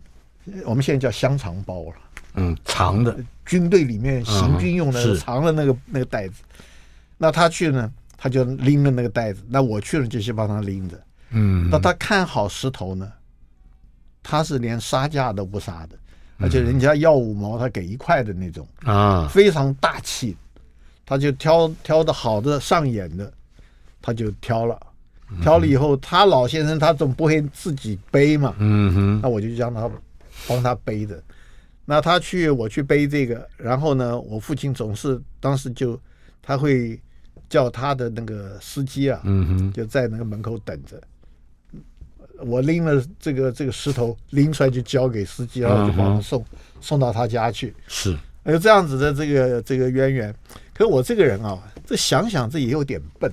[0.65, 1.95] 我们现在叫香肠包了，
[2.34, 6.41] 嗯，长的军队里面行军用的长的那个那个袋子。
[7.15, 9.43] 那他去呢，他就拎着那个袋子。
[9.47, 10.99] 那我去了就去帮他拎着。
[11.30, 13.12] 嗯，那他看好石头呢，
[14.23, 15.95] 他是连杀价都不杀的，
[16.41, 20.36] 而且人家要五毛，他给一块的那种啊，非常大气。
[21.06, 23.32] 他就挑挑的好的上眼的，
[24.01, 24.80] 他就挑了。
[25.41, 28.56] 挑了以后，他老先生他总不会自己背嘛。
[28.60, 29.89] 嗯哼，那我就让他。
[30.47, 31.21] 帮他背的，
[31.86, 35.99] 那他去，我去背这个，然后呢，我父亲总是当时就
[36.41, 36.99] 他会
[37.47, 40.99] 叫他的那个司机啊，嗯哼，就在那个门口等着。
[42.45, 46.45] 我拎了这个这个石头拎出来就交给司机，然后就帮他送
[46.80, 47.73] 送到他家去。
[47.88, 50.34] 是有这样子的这个这个渊源。
[50.73, 53.32] 可是我这个人啊，这想想这也有点笨。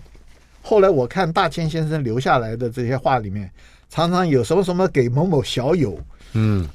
[0.60, 3.50] 后来我看大千先生留下来的这些话里面，
[3.88, 5.98] 常常有什么什么给某某小友，
[6.34, 6.68] 嗯，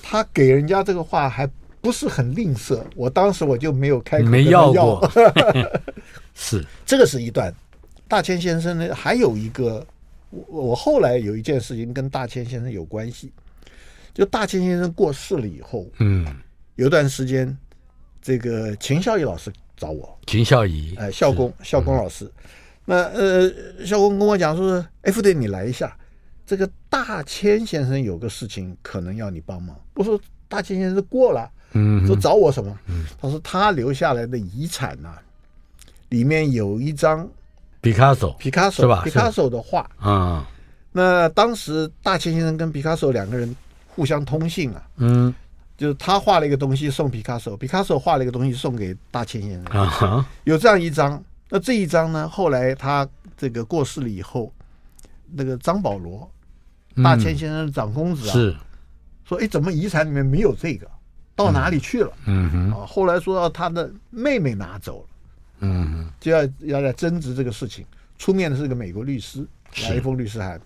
[0.00, 1.48] 他给人家这个话还
[1.80, 2.80] 不是很吝啬。
[2.94, 5.10] 我当时我就没有开口没要过，
[6.36, 7.52] 是这个是一段。
[8.06, 9.84] 大千先生呢，还有一个，
[10.32, 13.30] 我我后来有一件事情跟大千先生有关系，
[14.12, 16.26] 就大千先生过世了以后，嗯，
[16.74, 17.56] 有段时间，
[18.20, 22.24] 这个秦孝仪老师找我，秦孝仪，哎，孝公，孝公老师。
[22.24, 22.32] 嗯
[22.84, 23.48] 那呃，
[23.86, 25.96] 孝公跟我讲说：“哎，副队，你来一下，
[26.44, 35.22] 这个大千先生有个事情，可能要你帮忙。”我说：“大千先生过了，嗯，说找我什么？”嗯，他说：“他留下来的遗产呐、啊，
[36.08, 37.30] 里面有一张
[37.82, 39.02] 毕卡索，毕卡索是吧？
[39.04, 40.48] 毕卡索的画啊。
[40.92, 43.54] 那当时大千先生跟皮卡索两个人
[43.86, 45.34] 互相通信啊，嗯，
[45.76, 51.22] 就是他画了一个东西送皮卡索，皮卡索画了一个东西送给大千先生啊，有这样一张。”
[51.54, 52.26] 那这一张呢？
[52.26, 54.50] 后来他这个过世了以后，
[55.30, 56.26] 那个张保罗，
[57.04, 58.56] 大千先生的长公子啊，是
[59.28, 60.88] 说：“哎，怎么遗产里面没有这个？
[61.36, 65.08] 到哪里去了？”嗯哼，啊，后来说他的妹妹拿走了，
[65.62, 67.86] 嗯，就要要来争执这个事情。
[68.18, 69.44] 出面的是个美国律师，
[69.82, 70.60] 来一封律师函。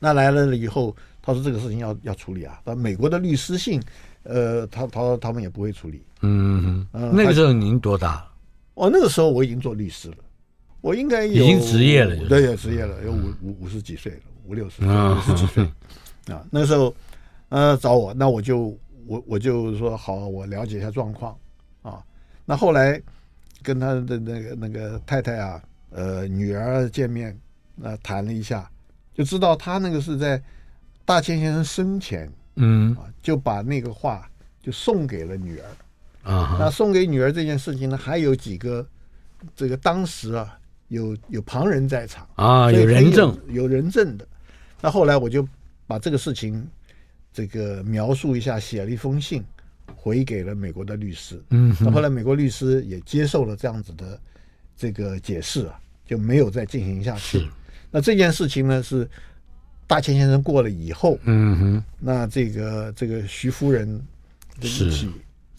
[0.00, 2.60] 那来了了以后，他说这个事情要要处理啊。
[2.64, 3.80] 但美国的律师信，
[4.22, 6.02] 呃，他他他们也不会处理。
[6.22, 8.26] 嗯哼，那个时候您多大？
[8.74, 10.16] 哦，那个时候我已经做律师了，
[10.80, 15.64] 我应该有已经职业了，对有，职业了，有五五五十几岁了，五六十岁，五十几岁
[16.32, 16.44] 啊。
[16.50, 16.94] 那个时候，
[17.48, 21.36] 呃，找我，那我就我我就说好，我了解一下状况
[21.82, 22.02] 啊。
[22.44, 23.00] 那后来
[23.62, 27.36] 跟他的那个那个太太啊，呃，女儿见面，
[27.74, 28.70] 那谈了一下，
[29.14, 30.40] 就知道他那个是在
[31.04, 34.28] 大千先生生前，嗯啊，就把那个画
[34.62, 35.64] 就送给了女儿。
[36.30, 38.86] 啊，那送给女儿这件事情呢，还有几个
[39.56, 44.26] 这个当时啊有有旁人在场啊，有人证，有人证的。
[44.80, 45.46] 那后来我就
[45.86, 46.68] 把这个事情
[47.32, 49.42] 这个描述一下，写了一封信
[49.94, 51.42] 回给了美国的律师。
[51.50, 54.20] 嗯，那后来美国律师也接受了这样子的
[54.76, 57.46] 这个解释啊，就没有再进行下去。
[57.90, 59.08] 那这件事情呢是
[59.86, 63.86] 大千先生过了以后，嗯哼，那这个这个徐夫人
[64.60, 65.10] 的一起。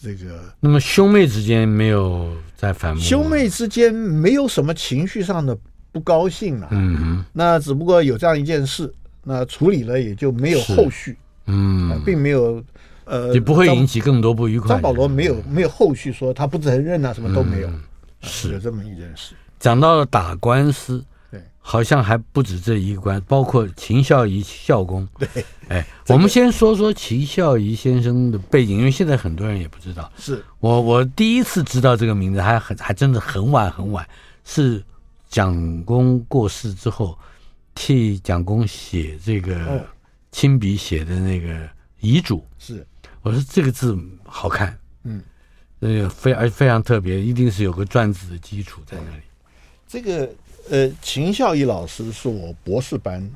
[0.02, 3.02] 这个，那么兄妹之间没有再反目？
[3.02, 5.54] 兄妹之间没有什么情绪上的
[5.92, 6.68] 不高兴了。
[6.70, 8.90] 嗯哼，那只不过有这样一件事，
[9.22, 11.14] 那处理了也就没有后续。
[11.44, 12.64] 嗯，并没有，
[13.10, 14.68] 呃，也不会引起更多不愉快。
[14.68, 17.68] 张保罗没有没有后续说他不承认啊，什么都没有。
[17.68, 17.82] 嗯、
[18.22, 19.34] 是有这么一件事。
[19.58, 21.04] 讲到了打官司。
[21.30, 25.06] 对好像还不止这一关，包括秦孝仪孝公。
[25.18, 25.28] 对，
[25.68, 30.10] 哎，我们先说说秦孝仪先生的背景，因为现在很多人也不知道。
[30.16, 34.04] 是我我第一次知道这个名字，还很还真的很晚很晚，
[34.44, 34.82] 是
[35.28, 37.16] 蒋公过世之后，
[37.74, 39.86] 替蒋公写这个
[40.32, 41.68] 亲笔写的那个
[42.00, 42.44] 遗嘱。
[42.58, 42.84] 是，
[43.22, 45.22] 我说这个字好看，嗯，
[45.78, 49.22] 那个非而非常特别，一定是有个篆字的基础在那里。
[49.86, 50.30] 这个。
[50.68, 53.28] 呃，秦孝仪老师是我博士班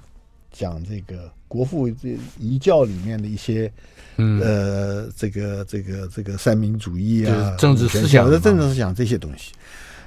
[0.52, 3.72] 讲这个国父这遗教里面的一些，
[4.18, 9.52] 嗯，呃，这个这个这个三民主义啊，政治思想的政治思想这些东西。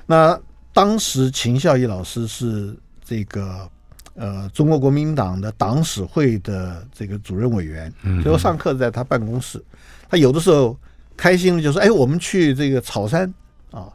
[0.06, 0.40] 那
[0.72, 3.70] 当时秦孝仪老师是这个
[4.18, 7.90] 呃中国国民党的党史会的这个主任委员，
[8.22, 9.64] 所以我上课在他办公室，
[10.10, 10.78] 他有的时候
[11.16, 13.34] 开心的就说：“哎，我们去这个草山
[13.72, 13.94] 啊，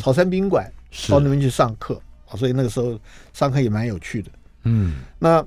[0.00, 0.70] 草山宾馆
[1.08, 2.00] 到那边去上课。”
[2.34, 2.98] 所以那个时候
[3.34, 4.30] 上课也蛮有趣的。
[4.62, 5.44] 嗯，那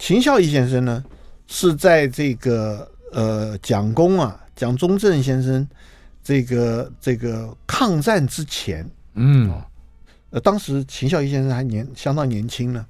[0.00, 1.04] 秦孝仪先生呢，
[1.46, 5.64] 是在这个呃蒋公啊，蒋中正先生
[6.24, 9.48] 这个这个抗战之前，嗯，
[10.30, 12.84] 呃，当时秦孝仪先生还年相当年轻呢，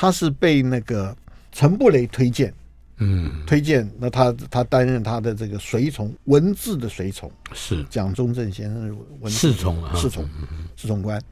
[0.00, 1.14] 他是被那个
[1.52, 2.50] 陈布雷推荐，
[2.96, 7.84] 嗯，推荐，那他他担任他的这个随从，文字的随从，是。
[7.90, 10.26] 蒋中正先生的文侍从啊，侍从，
[10.74, 11.22] 侍从官。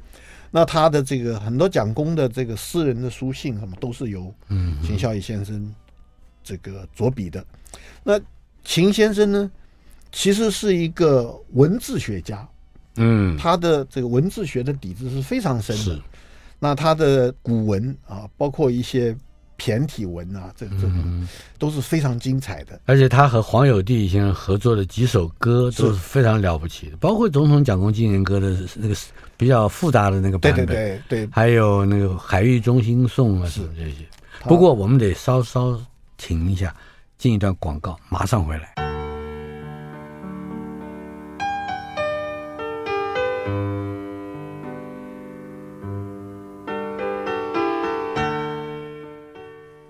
[0.51, 4.31] 那他的这个很多蒋公的这个私人的书信什么都是由
[4.85, 5.75] 秦孝仪先生
[6.45, 7.43] 这个着笔的。
[8.05, 8.21] 那
[8.65, 9.51] 秦先生呢，
[10.13, 12.47] 其实是一个文字学家，
[12.97, 15.99] 嗯，他的这个文字学的底子是非常深的。
[16.59, 19.17] 那他的古文啊，包括一些。
[19.61, 20.89] 骈体文啊，这这
[21.59, 22.77] 都是非常精彩的。
[22.77, 28.95] 嗯、而且他和黄有地先生合作的几首歌都是非常了不起的，包括总统蒋公纪念歌的那个
[29.37, 34.07] 比较复杂的那个版本，对对对对，还有那个《海域中心颂》啊什么这些。
[34.45, 35.77] 不过我们得稍稍
[36.17, 36.73] 停一下，
[37.19, 38.88] 进一段广告，马上回来。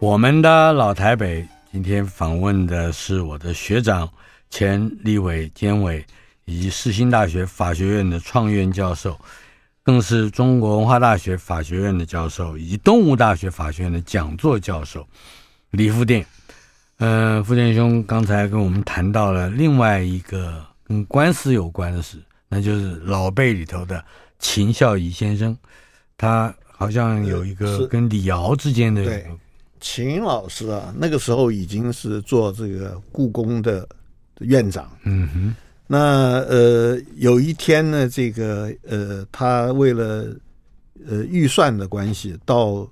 [0.00, 4.08] 我们的老台北今天访问的是我的学长、
[4.48, 6.06] 前立委、监委
[6.44, 9.18] 以及世新大学法学院的创院教授，
[9.82, 15.04] 更是中国文化大学法学院的教授，以及东吴大学法学院的讲座教授
[15.72, 16.24] 李富定。
[16.98, 22.18] 嗯、呃，富店兄刚才跟我们谈到了另外一个跟官司有关的事，
[22.48, 24.02] 那就是老辈里头的
[24.38, 25.56] 秦孝仪先生，
[26.16, 29.20] 他好像有一个跟李敖之间的。
[29.78, 29.80] 对。
[29.80, 33.88] 秦老师啊，那个时候已经是做这个故宫的
[34.40, 34.90] 院长。
[35.04, 35.54] 嗯哼。
[35.90, 40.26] 那呃，有一天呢，这个呃，他为了
[41.08, 42.86] 呃预算的关系，到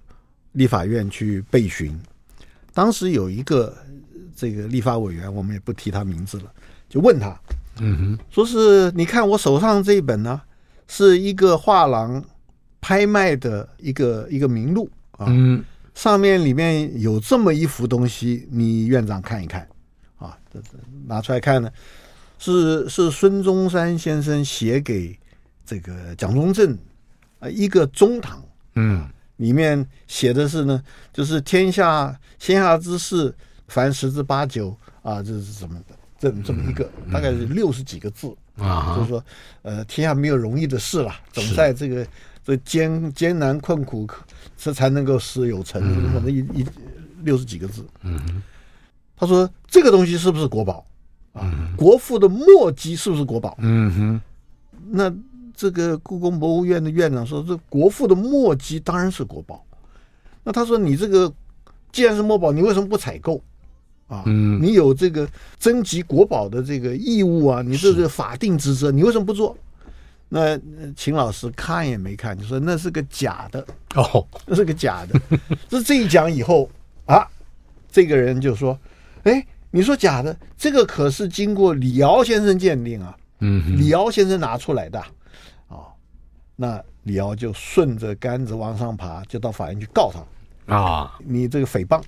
[0.53, 1.95] 立法院去备询。
[2.73, 3.77] 当时有一个
[4.35, 6.45] 这个立法委员，我们也不提他名字了，
[6.89, 7.39] 就问他，
[7.81, 10.41] 嗯哼，说是你看我手上这一本呢，
[10.89, 12.25] 是一个画廊
[12.81, 15.27] 拍卖的一个一个名录啊。
[15.29, 15.63] 嗯。
[15.97, 19.67] 上面里面有这么一幅东西，你院长看一看，
[20.19, 20.77] 啊，这这
[21.07, 21.73] 拿出来看呢，
[22.39, 25.19] 是是孙中山先生写给
[25.65, 26.77] 这个蒋中正
[27.39, 28.45] 啊一个中堂，
[28.75, 30.83] 嗯，里面写的是呢，
[31.15, 33.35] 就是天下天下之事，
[33.69, 38.37] 凡十之八九啊，这是什么的，这这么一个，大概是六十几个字。
[38.59, 39.25] 啊，就是说，
[39.63, 42.07] 呃，天下没有容易的事了，总在这个。
[42.47, 44.07] 这艰艰难困苦，
[44.57, 45.83] 这才能够事有成。
[46.13, 46.65] 可能、一一
[47.25, 47.85] 六十几个字。
[48.05, 48.41] 嗯，
[49.17, 50.87] 他说这个东西是不是国宝
[51.33, 51.43] 啊？
[51.43, 53.57] 嗯、国父的墨迹是不是国宝？
[53.59, 54.21] 嗯哼。
[54.89, 55.13] 那
[55.57, 59.67] 这个故宫博物院的院长说，这国父的墨迹当然是国宝。
[60.45, 61.33] 那他说，你这个
[61.91, 63.43] 既然是墨宝，你为什么不采购
[64.07, 64.23] 啊？
[64.27, 65.29] 嗯，你有这个
[65.59, 69.59] 征集国宝的这个义务啊，你这个法定职责，你为什么不做？
[70.29, 70.59] 那
[70.97, 73.65] 秦老师看也没看，就说那是个假的
[73.95, 75.21] 哦，那是个假的。
[75.69, 76.69] 这这一讲以后
[77.07, 77.25] 啊，
[77.91, 78.77] 这个人就说
[79.23, 85.07] ：“哎，你说假的，这个可是经过李敖先生鉴定啊，嗯，李敖先生拿出来的啊。
[85.69, 85.87] 哦”
[86.57, 91.17] 那李敖就顺着杆子往上爬，就到法院去告他啊！
[91.25, 92.03] 你这个诽谤，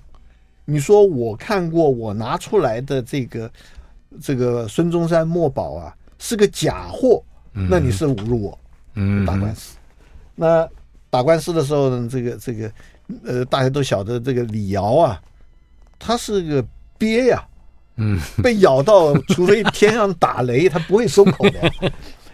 [0.65, 3.49] 你说我看过我拿出来的这个
[4.21, 7.23] 这个孙中山墨宝啊，是个假货。
[7.69, 8.59] 那你是侮辱我，
[8.95, 9.77] 嗯，打官司。
[10.35, 10.69] 那
[11.11, 12.71] 打官司的时候呢，这个这个
[13.25, 15.21] 呃，大家都晓得这个李敖啊，
[15.99, 16.65] 他是个
[16.97, 17.45] 鳖呀，
[17.97, 21.73] 嗯，被咬到，除非天上打雷，他不会松口的。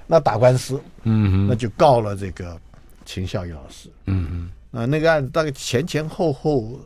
[0.07, 2.61] 那打官司，嗯，那就告了这个
[3.07, 6.79] 秦孝仪老师，嗯嗯，啊，那个案子大概前前后后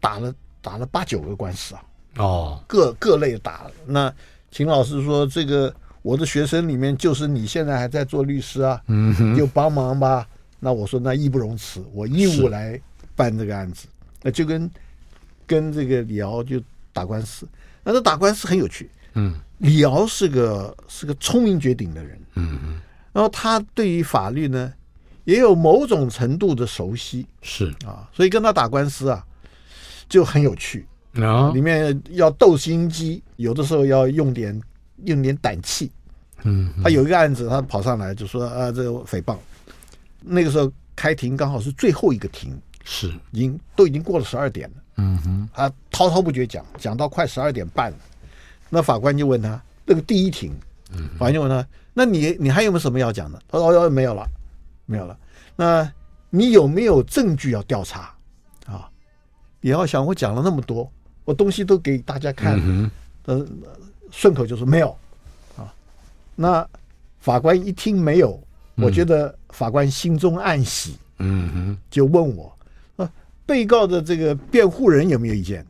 [0.00, 1.82] 打了打了八九个官司啊，
[2.16, 3.70] 哦，各各类打了。
[3.84, 4.10] 那
[4.50, 5.74] 秦老师说这个。
[6.08, 10.26] 我的学生里面就是你现在还在做律师啊，嗯，就帮忙吧。
[10.58, 12.80] 那我说那义不容辞，我义务来
[13.14, 13.86] 办这个案子。
[14.22, 14.70] 那就跟
[15.46, 16.58] 跟这个李敖就
[16.94, 17.46] 打官司。
[17.84, 22.80] 那他打官司很有趣，嗯，李敖是个是个聪明绝顶的人，嗯嗯，
[23.12, 24.72] 然后他对于法律呢
[25.24, 29.22] 也有某种程度的熟悉，是啊，所以跟他打官司啊
[30.08, 30.86] 就很有趣
[31.16, 34.58] 啊，里面要斗心机，有的时候要用点。
[35.04, 35.88] 用点胆气，
[36.44, 39.36] 嗯，他有一个案子，他跑上来就说啊，这个诽谤。
[40.20, 47.98] 那个时候开庭刚好是最后一个庭，是已经都已经过了十二点了，嗯哼，他滔滔不绝讲，讲到快十二点半了。
[48.68, 50.52] 那法官就问他，那个第一庭，
[51.12, 53.40] 法官就问他，那你你还有没有什么要讲的？
[53.48, 54.26] 他说哦，没有了，
[54.86, 55.18] 没有了。
[55.56, 55.90] 那
[56.30, 58.14] 你有没有证据要调查
[58.66, 58.88] 啊？
[59.60, 60.90] 你要想我讲了那么多，
[61.24, 62.90] 我东西都给大家看，嗯
[63.24, 63.46] 呃。
[64.10, 64.96] 顺口就说没有，啊，
[66.40, 66.64] 那
[67.18, 68.40] 法官一听没有，
[68.76, 72.56] 我觉得法官心中暗喜，嗯哼，就问我，
[72.94, 73.10] 啊，
[73.44, 75.66] 被告的这个辩护人有没有意见？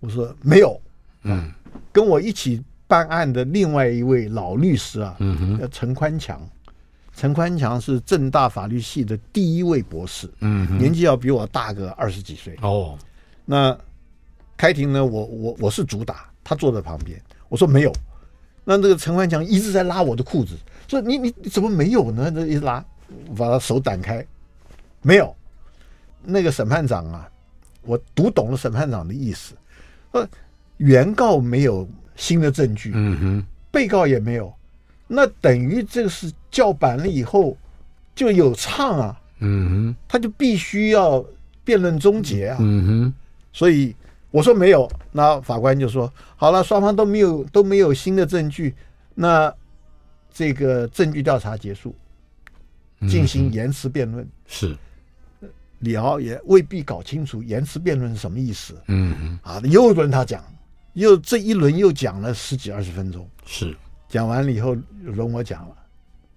[0.00, 0.80] 我说没有，
[1.24, 1.52] 嗯，
[1.92, 6.40] 跟我一起办案的另外一位老律师啊，嗯哼，叫陈宽强，
[7.14, 12.96] 陈宽强是正大法律系的第一位博士，嗯，年纪要比我大个二十几岁，哦，
[13.44, 13.76] 那
[14.56, 17.20] 开庭呢，我我我是主打，他坐在旁边。
[17.48, 17.92] 我说没有，
[18.68, 20.56] 那那个陈焕强一直在拉我的裤子，
[20.88, 22.28] 说你你你怎么没有呢？
[22.32, 22.84] 这一拉，
[23.36, 24.26] 把他手挡开，
[25.02, 25.32] 没有。
[26.24, 27.30] 那个审判长啊，
[27.82, 29.54] 我读懂了审判长的意思，
[30.10, 30.26] 说
[30.78, 34.52] 原告没有新的证据，嗯哼，被告也没有，
[35.06, 37.56] 那等于这个是叫板了以后
[38.16, 41.24] 就有唱啊，嗯哼，他就必须要
[41.62, 43.14] 辩论终结啊，嗯哼，
[43.52, 43.94] 所以。
[44.36, 48.74] 我说没有，那法官就说好了，双方都没有都没有新的证据，
[49.14, 49.50] 那
[50.30, 51.96] 这个证据调查结束，
[53.08, 54.28] 进行言词辩论。
[54.46, 54.76] 是，
[55.78, 58.74] 李敖也未必搞清楚言辞辩论是什么意思。
[58.88, 60.44] 嗯嗯啊，又轮他讲，
[60.92, 63.26] 又这一轮又讲了十几二十分钟。
[63.46, 63.74] 是，
[64.06, 65.74] 讲完了以后轮我讲了，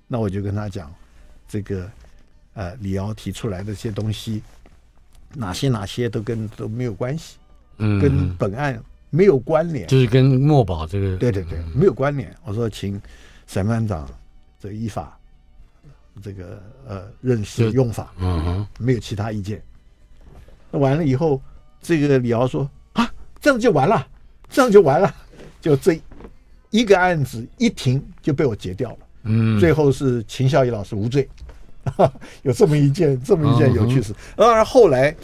[0.07, 0.89] 那我就跟他讲
[1.49, 1.91] 这个
[2.53, 4.41] 呃李敖提出来的这些东西，
[5.33, 7.35] 哪些哪些都跟都没有关系，
[7.79, 12.33] 嗯，跟本案没有关联，就是跟墨宝这个，对对对，没有关联。
[12.45, 13.01] 我说请
[13.47, 14.07] 审判长
[14.59, 15.15] 这个依法。
[16.21, 19.61] 这个呃，认识用法，嗯哼，没有其他意见。
[20.69, 21.41] 那完了以后，
[21.81, 23.09] 这个李敖说啊，
[23.39, 24.05] 这样就完了，
[24.49, 25.15] 这样就完了，
[25.61, 25.97] 就这
[26.71, 28.97] 一个案子一庭就被我截掉了。
[29.23, 31.29] 嗯，最后是秦孝仪老师无罪，
[32.43, 34.13] 有这么一件这么一件有趣事。
[34.35, 35.15] 当然后来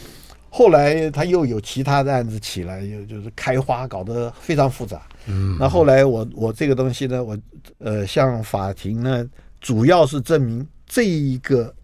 [0.56, 5.02] 后来他又有其他的案子起来，又就是开花，搞得非常复杂。
[5.26, 7.36] 嗯，那后来我我这个东西呢，我
[7.76, 9.28] 呃向法庭呢，
[9.60, 10.66] 主要是证明。
[10.86, 11.74] 这一个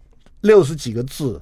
[0.41, 1.39] 六十几个字，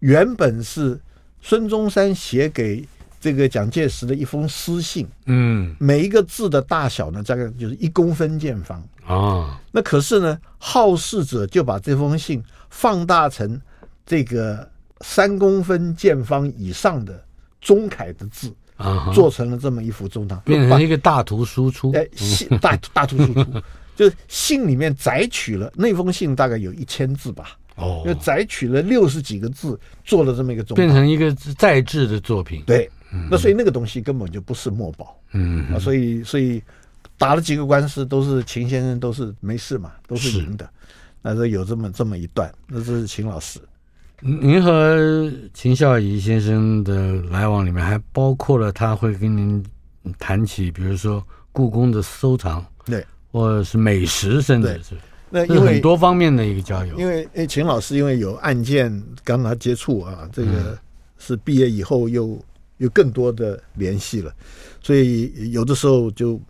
[0.00, 0.98] 原本是
[1.40, 2.84] 孙中山写给
[3.20, 5.06] 这个蒋介石的一封私信。
[5.26, 9.60] 嗯，每一个字的大小呢，大概就是一公分见方啊。
[9.70, 13.60] 那可是呢，好事者就把这封信放大成
[14.04, 14.68] 这个
[15.06, 17.22] 三公分见方以上的
[17.60, 21.92] 中楷的字啊，做成了这么一幅中堂，变成一个大图输出。
[21.92, 23.44] 哎，信大大图输出。
[23.94, 27.56] 就是信里面摘取了那封信，大概有一千字吧。
[27.76, 32.62] 哦，就摘取了六十几个字，做了这么一个中，变成一个再制的作品。
[32.66, 32.90] 对，
[33.30, 35.16] 那所以那个东西根本就不是墨宝。
[35.32, 36.62] 嗯啊，所以所以
[37.18, 40.68] 打了几个官司，都是秦先生都是没事嘛，都是赢的。
[41.20, 43.60] 那这有这么这么一段，那这是秦老师。
[44.20, 49.64] 您和秦孝仪先生的来往里面，还包括了他会跟您
[50.18, 52.64] 谈起，比如说故宫的收藏。
[52.84, 53.04] 对。
[53.32, 54.94] 或者是美食，甚至是
[55.28, 56.96] 那因为很多方面的一个交流。
[56.96, 60.78] 因为诶，秦老师因为有案件跟他接触啊，这个
[61.18, 62.40] 是毕业以后又
[62.76, 64.32] 有更多的联系了，
[64.80, 66.40] 所以有的时候就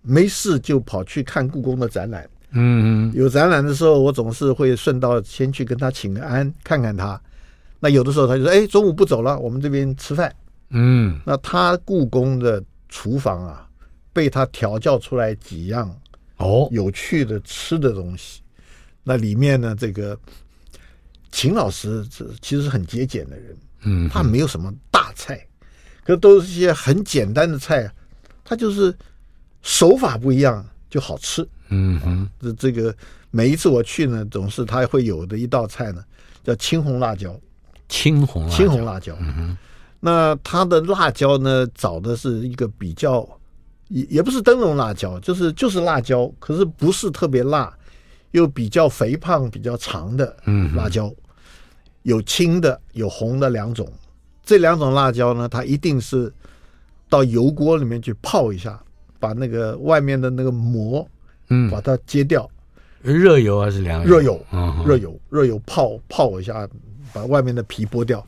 [0.00, 2.24] 没事就跑去看故宫的展览。
[2.50, 7.20] 嗯嗯，有展览的时候，我总是会顺道先去跟他请个安，看看他。
[7.80, 10.34] 那有的时候他就说：“哎，中午不走了，我们这边吃饭。”
[10.70, 13.68] 嗯，那他故宫的厨房啊，
[14.12, 15.94] 被他调教出来几样。
[16.38, 18.40] 哦，有趣的吃的东西，
[19.02, 20.18] 那里面呢，这个
[21.32, 25.44] 秦老师这其实很节俭的人，嗯，他没有什么大菜，
[26.04, 27.90] 可都是一些很简单的菜，
[28.44, 28.96] 他就是
[29.62, 32.94] 手法不一样就好吃，嗯哼，这这个
[33.30, 36.02] 每一次我去呢，总是他会有的一道菜呢，
[36.44, 37.38] 叫青红辣椒，
[37.88, 38.56] 青红辣椒。
[38.56, 39.56] 青红辣椒，嗯哼，
[40.00, 43.28] 那它的辣椒呢，找的是一个比较。
[43.88, 47.74] 也也不是灯笼辣椒，就是就是辣椒，可是不是特别辣，
[48.32, 50.36] 又比较肥胖、比较长的
[50.76, 51.10] 辣椒，
[52.02, 53.90] 有青的有红的两种。
[54.44, 56.30] 这两种辣椒呢，它一定是
[57.08, 58.78] 到油锅里面去泡一下，
[59.18, 61.08] 把那个外面的那个膜，
[61.48, 62.48] 嗯，把它揭掉。
[63.02, 64.08] 热油还是凉油？
[64.08, 64.46] 热油，
[64.84, 66.68] 热油，热油泡泡一下，
[67.12, 68.24] 把外面的皮剥掉，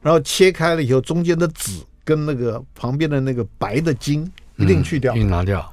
[0.00, 4.30] 然后切开了以后，中间的籽跟那个旁边的那个白的筋。
[4.56, 5.72] 一定去掉，一定拿掉。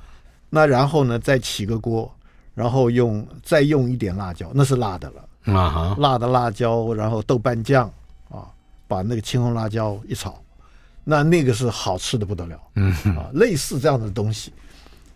[0.50, 2.12] 那然后呢，再起个锅，
[2.56, 7.92] 然后用再用一点辣椒，那是辣的了啊哈，辣的辣椒，然后豆瓣酱
[8.30, 8.48] 啊，
[8.88, 10.42] 把那个青红辣椒一炒，
[11.04, 12.58] 那那个是好吃的不得了。
[12.76, 14.52] 嗯啊，类似这样的东西，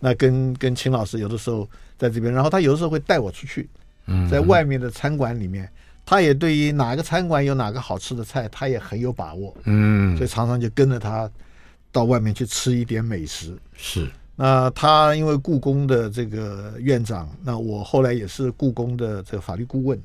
[0.04, 1.66] 那跟跟秦老师有的时候
[1.98, 3.70] 在这边，然后他有的时候会带我出去，
[4.30, 5.70] 在外面的餐馆里面，
[6.06, 9.56] 他也对于哪个餐馆有哪个好吃的菜，他也很有把握。
[9.64, 11.32] 嗯，所以常常就跟着他。
[11.94, 14.10] 到外面去吃一点美食是。
[14.36, 20.02] 那他因为故宫的这个院长，那我后来也是故宫的这个法律顾问，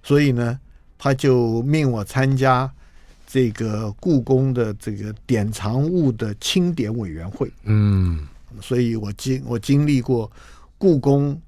[0.00, 0.56] 所以呢，
[0.96, 2.70] 他就命我参加
[3.26, 7.50] 这个故宫的这个典藏物的清点委员会。
[7.64, 8.24] 嗯，
[8.60, 10.30] 所以我经我经历过
[10.76, 11.40] 故宫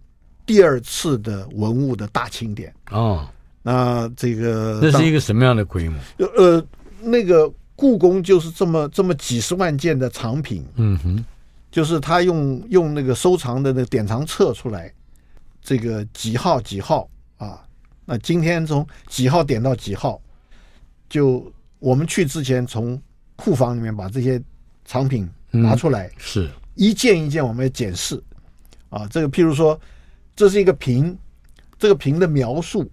[0.44, 2.74] 第二次的文物的大清点。
[2.90, 3.28] 哦，
[3.62, 5.98] 那这个那是一个什么样的规模？
[6.18, 6.64] 呃，
[7.02, 7.52] 那个。
[7.80, 11.24] 故宫就是这么这么几十万件的藏品，嗯哼，
[11.70, 14.92] 就是他用用那个收藏的那个典藏册出来，
[15.62, 17.64] 这个几号几号啊？
[18.04, 20.20] 那今天从几号点到几号，
[21.08, 23.00] 就我们去之前从
[23.34, 24.38] 库房里面把这些
[24.84, 26.50] 藏品拿出来，嗯、是
[26.80, 28.20] 一件一件我们要检视
[28.88, 29.06] 啊。
[29.10, 29.78] 这个譬如说，
[30.34, 31.16] 这是一个瓶，
[31.78, 32.90] 这个瓶的描述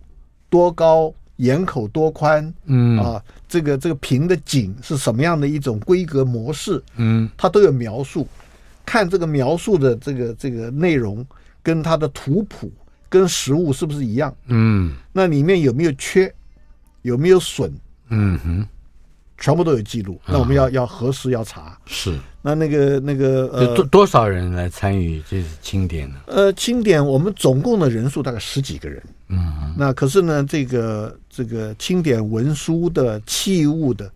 [0.49, 1.13] 多高？
[1.37, 8.27] 眼口多宽，嗯啊，这个这个瓶的颈是什么样的一种规格模式，嗯，它都有描述。
[8.83, 11.23] 看这个描述的这个这个内容，
[11.61, 12.71] 跟它的图谱
[13.07, 14.35] 跟实物是不是一样？
[14.47, 16.33] 嗯，那里面有没有缺，
[17.03, 17.71] 有没有损，
[18.09, 18.67] 嗯哼，
[19.37, 20.19] 全部都有记录。
[20.25, 21.77] 那我们要要核实要查。
[21.85, 22.17] 是。
[22.41, 26.15] 那那个那个呃，多多少人来参与这次清点呢？
[26.27, 29.03] 呃，清点我们总共的人数大概十几个人。
[29.27, 34.09] 嗯，那可是呢，这个这个清点文书的器物的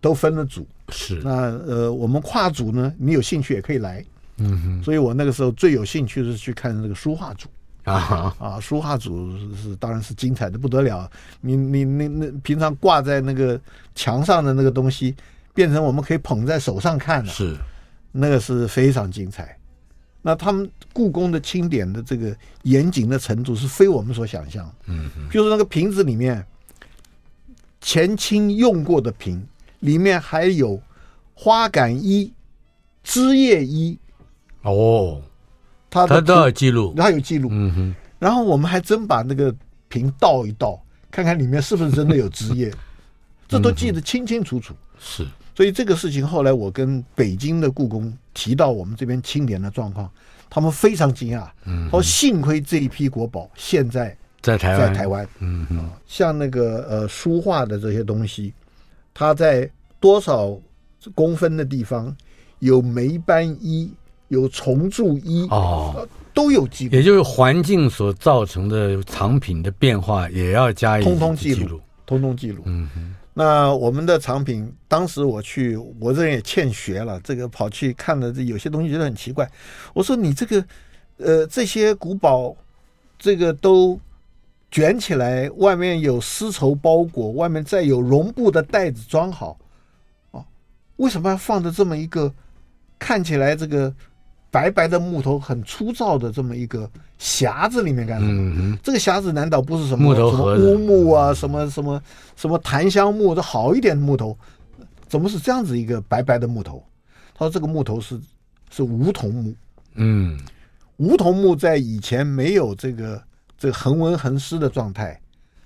[0.00, 0.66] 都分了组。
[0.90, 1.20] 是。
[1.24, 4.04] 那呃，我们跨组呢，你有兴趣也可以来。
[4.36, 4.82] 嗯哼。
[4.84, 7.48] 所以我那个时候最有兴趣的是去看那个书画组。
[7.84, 11.10] 啊啊，书画组是当然是精彩的不得了。
[11.40, 13.60] 你你你那平常挂在那个
[13.94, 15.14] 墙上的那个东西，
[15.54, 17.30] 变成我们可以捧在手上看了。
[17.32, 17.56] 是。
[18.14, 19.56] 那个是非常精彩，
[20.20, 24.70] 那他们故宫的清点的这个严谨的程度是非我们所想象。
[24.84, 26.44] 嗯，比如说那个瓶子里面，
[27.80, 29.42] 前清用过的瓶
[29.80, 30.78] 里面还有
[31.32, 32.30] 花杆衣、
[33.02, 33.98] 枝叶衣。
[34.60, 35.22] 哦，
[35.92, 37.50] 他他都有记录，他有记录。
[37.52, 39.54] 嗯哼，然后我们还真把那个
[39.88, 42.72] 瓶倒一倒，看看里面是不是真的有汁液，
[43.46, 44.74] 这都记得清清楚楚。
[44.98, 45.26] 是。
[45.54, 50.10] 所以这个事情后来我跟北京的故宫提到我们这边清点的状况，
[50.48, 51.46] 他们非常惊讶。
[51.66, 55.28] 嗯，说幸亏这一批国宝现在在台湾，在台湾。
[55.40, 58.54] 嗯嗯，像那个呃书画的这些东西，
[59.12, 59.70] 它在
[60.00, 60.58] 多少
[61.14, 62.16] 公分的地方
[62.60, 63.92] 有霉斑衣，
[64.32, 66.96] 有虫蛀衣哦，都有记录。
[66.96, 72.62] 也就是环境所造成的藏品的变化，也要加以通通记录，通通记录。
[72.64, 73.14] 嗯哼。
[73.34, 79.46] 那我们的藏品，当时我去，我这人也欠学了，这个跑去看了，这有些东西觉得很奇怪。
[79.92, 80.64] 我说你这个，
[81.18, 82.56] 呃，这些古堡，
[83.18, 84.00] 这个都
[84.70, 89.58] 卷起来，外面有丝绸包裹，外面再有绒布的袋子装好，
[90.30, 90.42] 哦，
[90.96, 92.32] 为什么要放着这么一个
[92.98, 93.92] 看起来这个？
[94.52, 96.88] 白白的木头很粗糙的这么一个
[97.18, 98.32] 匣子里面干什么？
[98.54, 101.32] 嗯、这个匣子难道不是什么木头什么乌木啊？
[101.32, 102.00] 什么什么
[102.36, 103.34] 什么檀香木？
[103.34, 104.36] 这好一点的木头，
[105.08, 106.84] 怎么是这样子一个白白的木头？
[107.34, 108.20] 他说这个木头是
[108.70, 109.54] 是梧桐木。
[109.94, 110.38] 嗯，
[110.98, 113.22] 梧桐木在以前没有这个
[113.56, 115.18] 这个恒温恒湿的状态，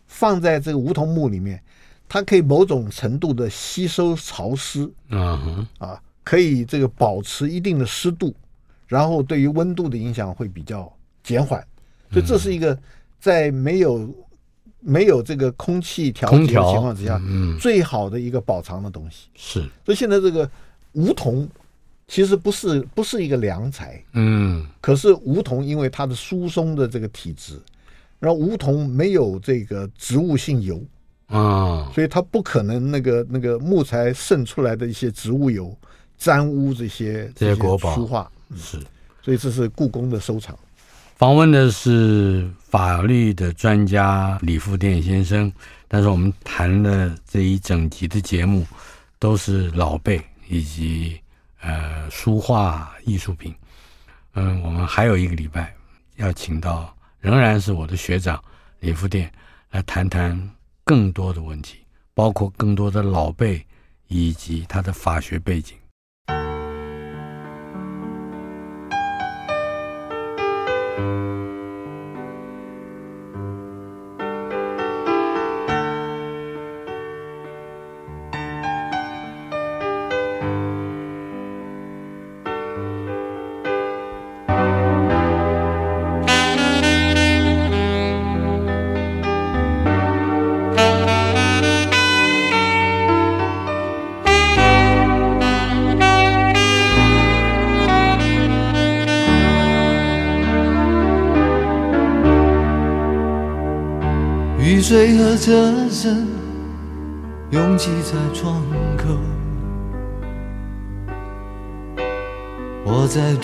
[0.06, 1.60] 放在这个梧桐木里面，
[2.08, 4.88] 它可以某种程度的吸收潮湿。
[5.10, 8.32] 嗯啊，可以这个保持一定的湿度。
[8.86, 10.90] 然后对于温度的影响会比较
[11.22, 11.60] 减缓，
[12.10, 12.78] 所以这是一个
[13.18, 14.08] 在没有
[14.80, 19.28] 没有这个空气调节的情况之下，嗯，最好的一个保藏的东西。
[19.34, 20.48] 是，所以现在这个
[20.92, 21.48] 梧桐
[22.06, 27.60] 其实不是不是一个良材，嗯，可是梧桐因为它的疏松的这个体质，
[28.20, 30.80] 然后梧桐没有这个植物性油
[31.26, 35.76] 啊，所以它不可能那个那个木材渗出来的一些植物油
[36.16, 37.92] 沾污这些这些国宝。
[37.96, 38.30] 书画。
[38.54, 38.78] 是，
[39.22, 40.56] 所以这是故宫的收藏。
[41.16, 45.50] 访问的是法律的专家李富店先生，
[45.88, 48.66] 但是我们谈的这一整集的节目
[49.18, 51.18] 都是老贝以及
[51.62, 53.54] 呃书画艺术品。
[54.34, 55.74] 嗯，我们还有一个礼拜
[56.16, 58.38] 要请到，仍然是我的学长
[58.80, 59.32] 李富店
[59.70, 60.38] 来谈谈
[60.84, 61.78] 更多的问题，
[62.12, 63.64] 包括更多的老贝
[64.08, 65.78] 以及他的法学背景。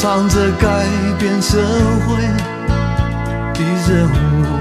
[0.00, 0.86] 唱着改
[1.18, 1.58] 变社
[2.06, 2.22] 会
[3.52, 4.57] 的任务。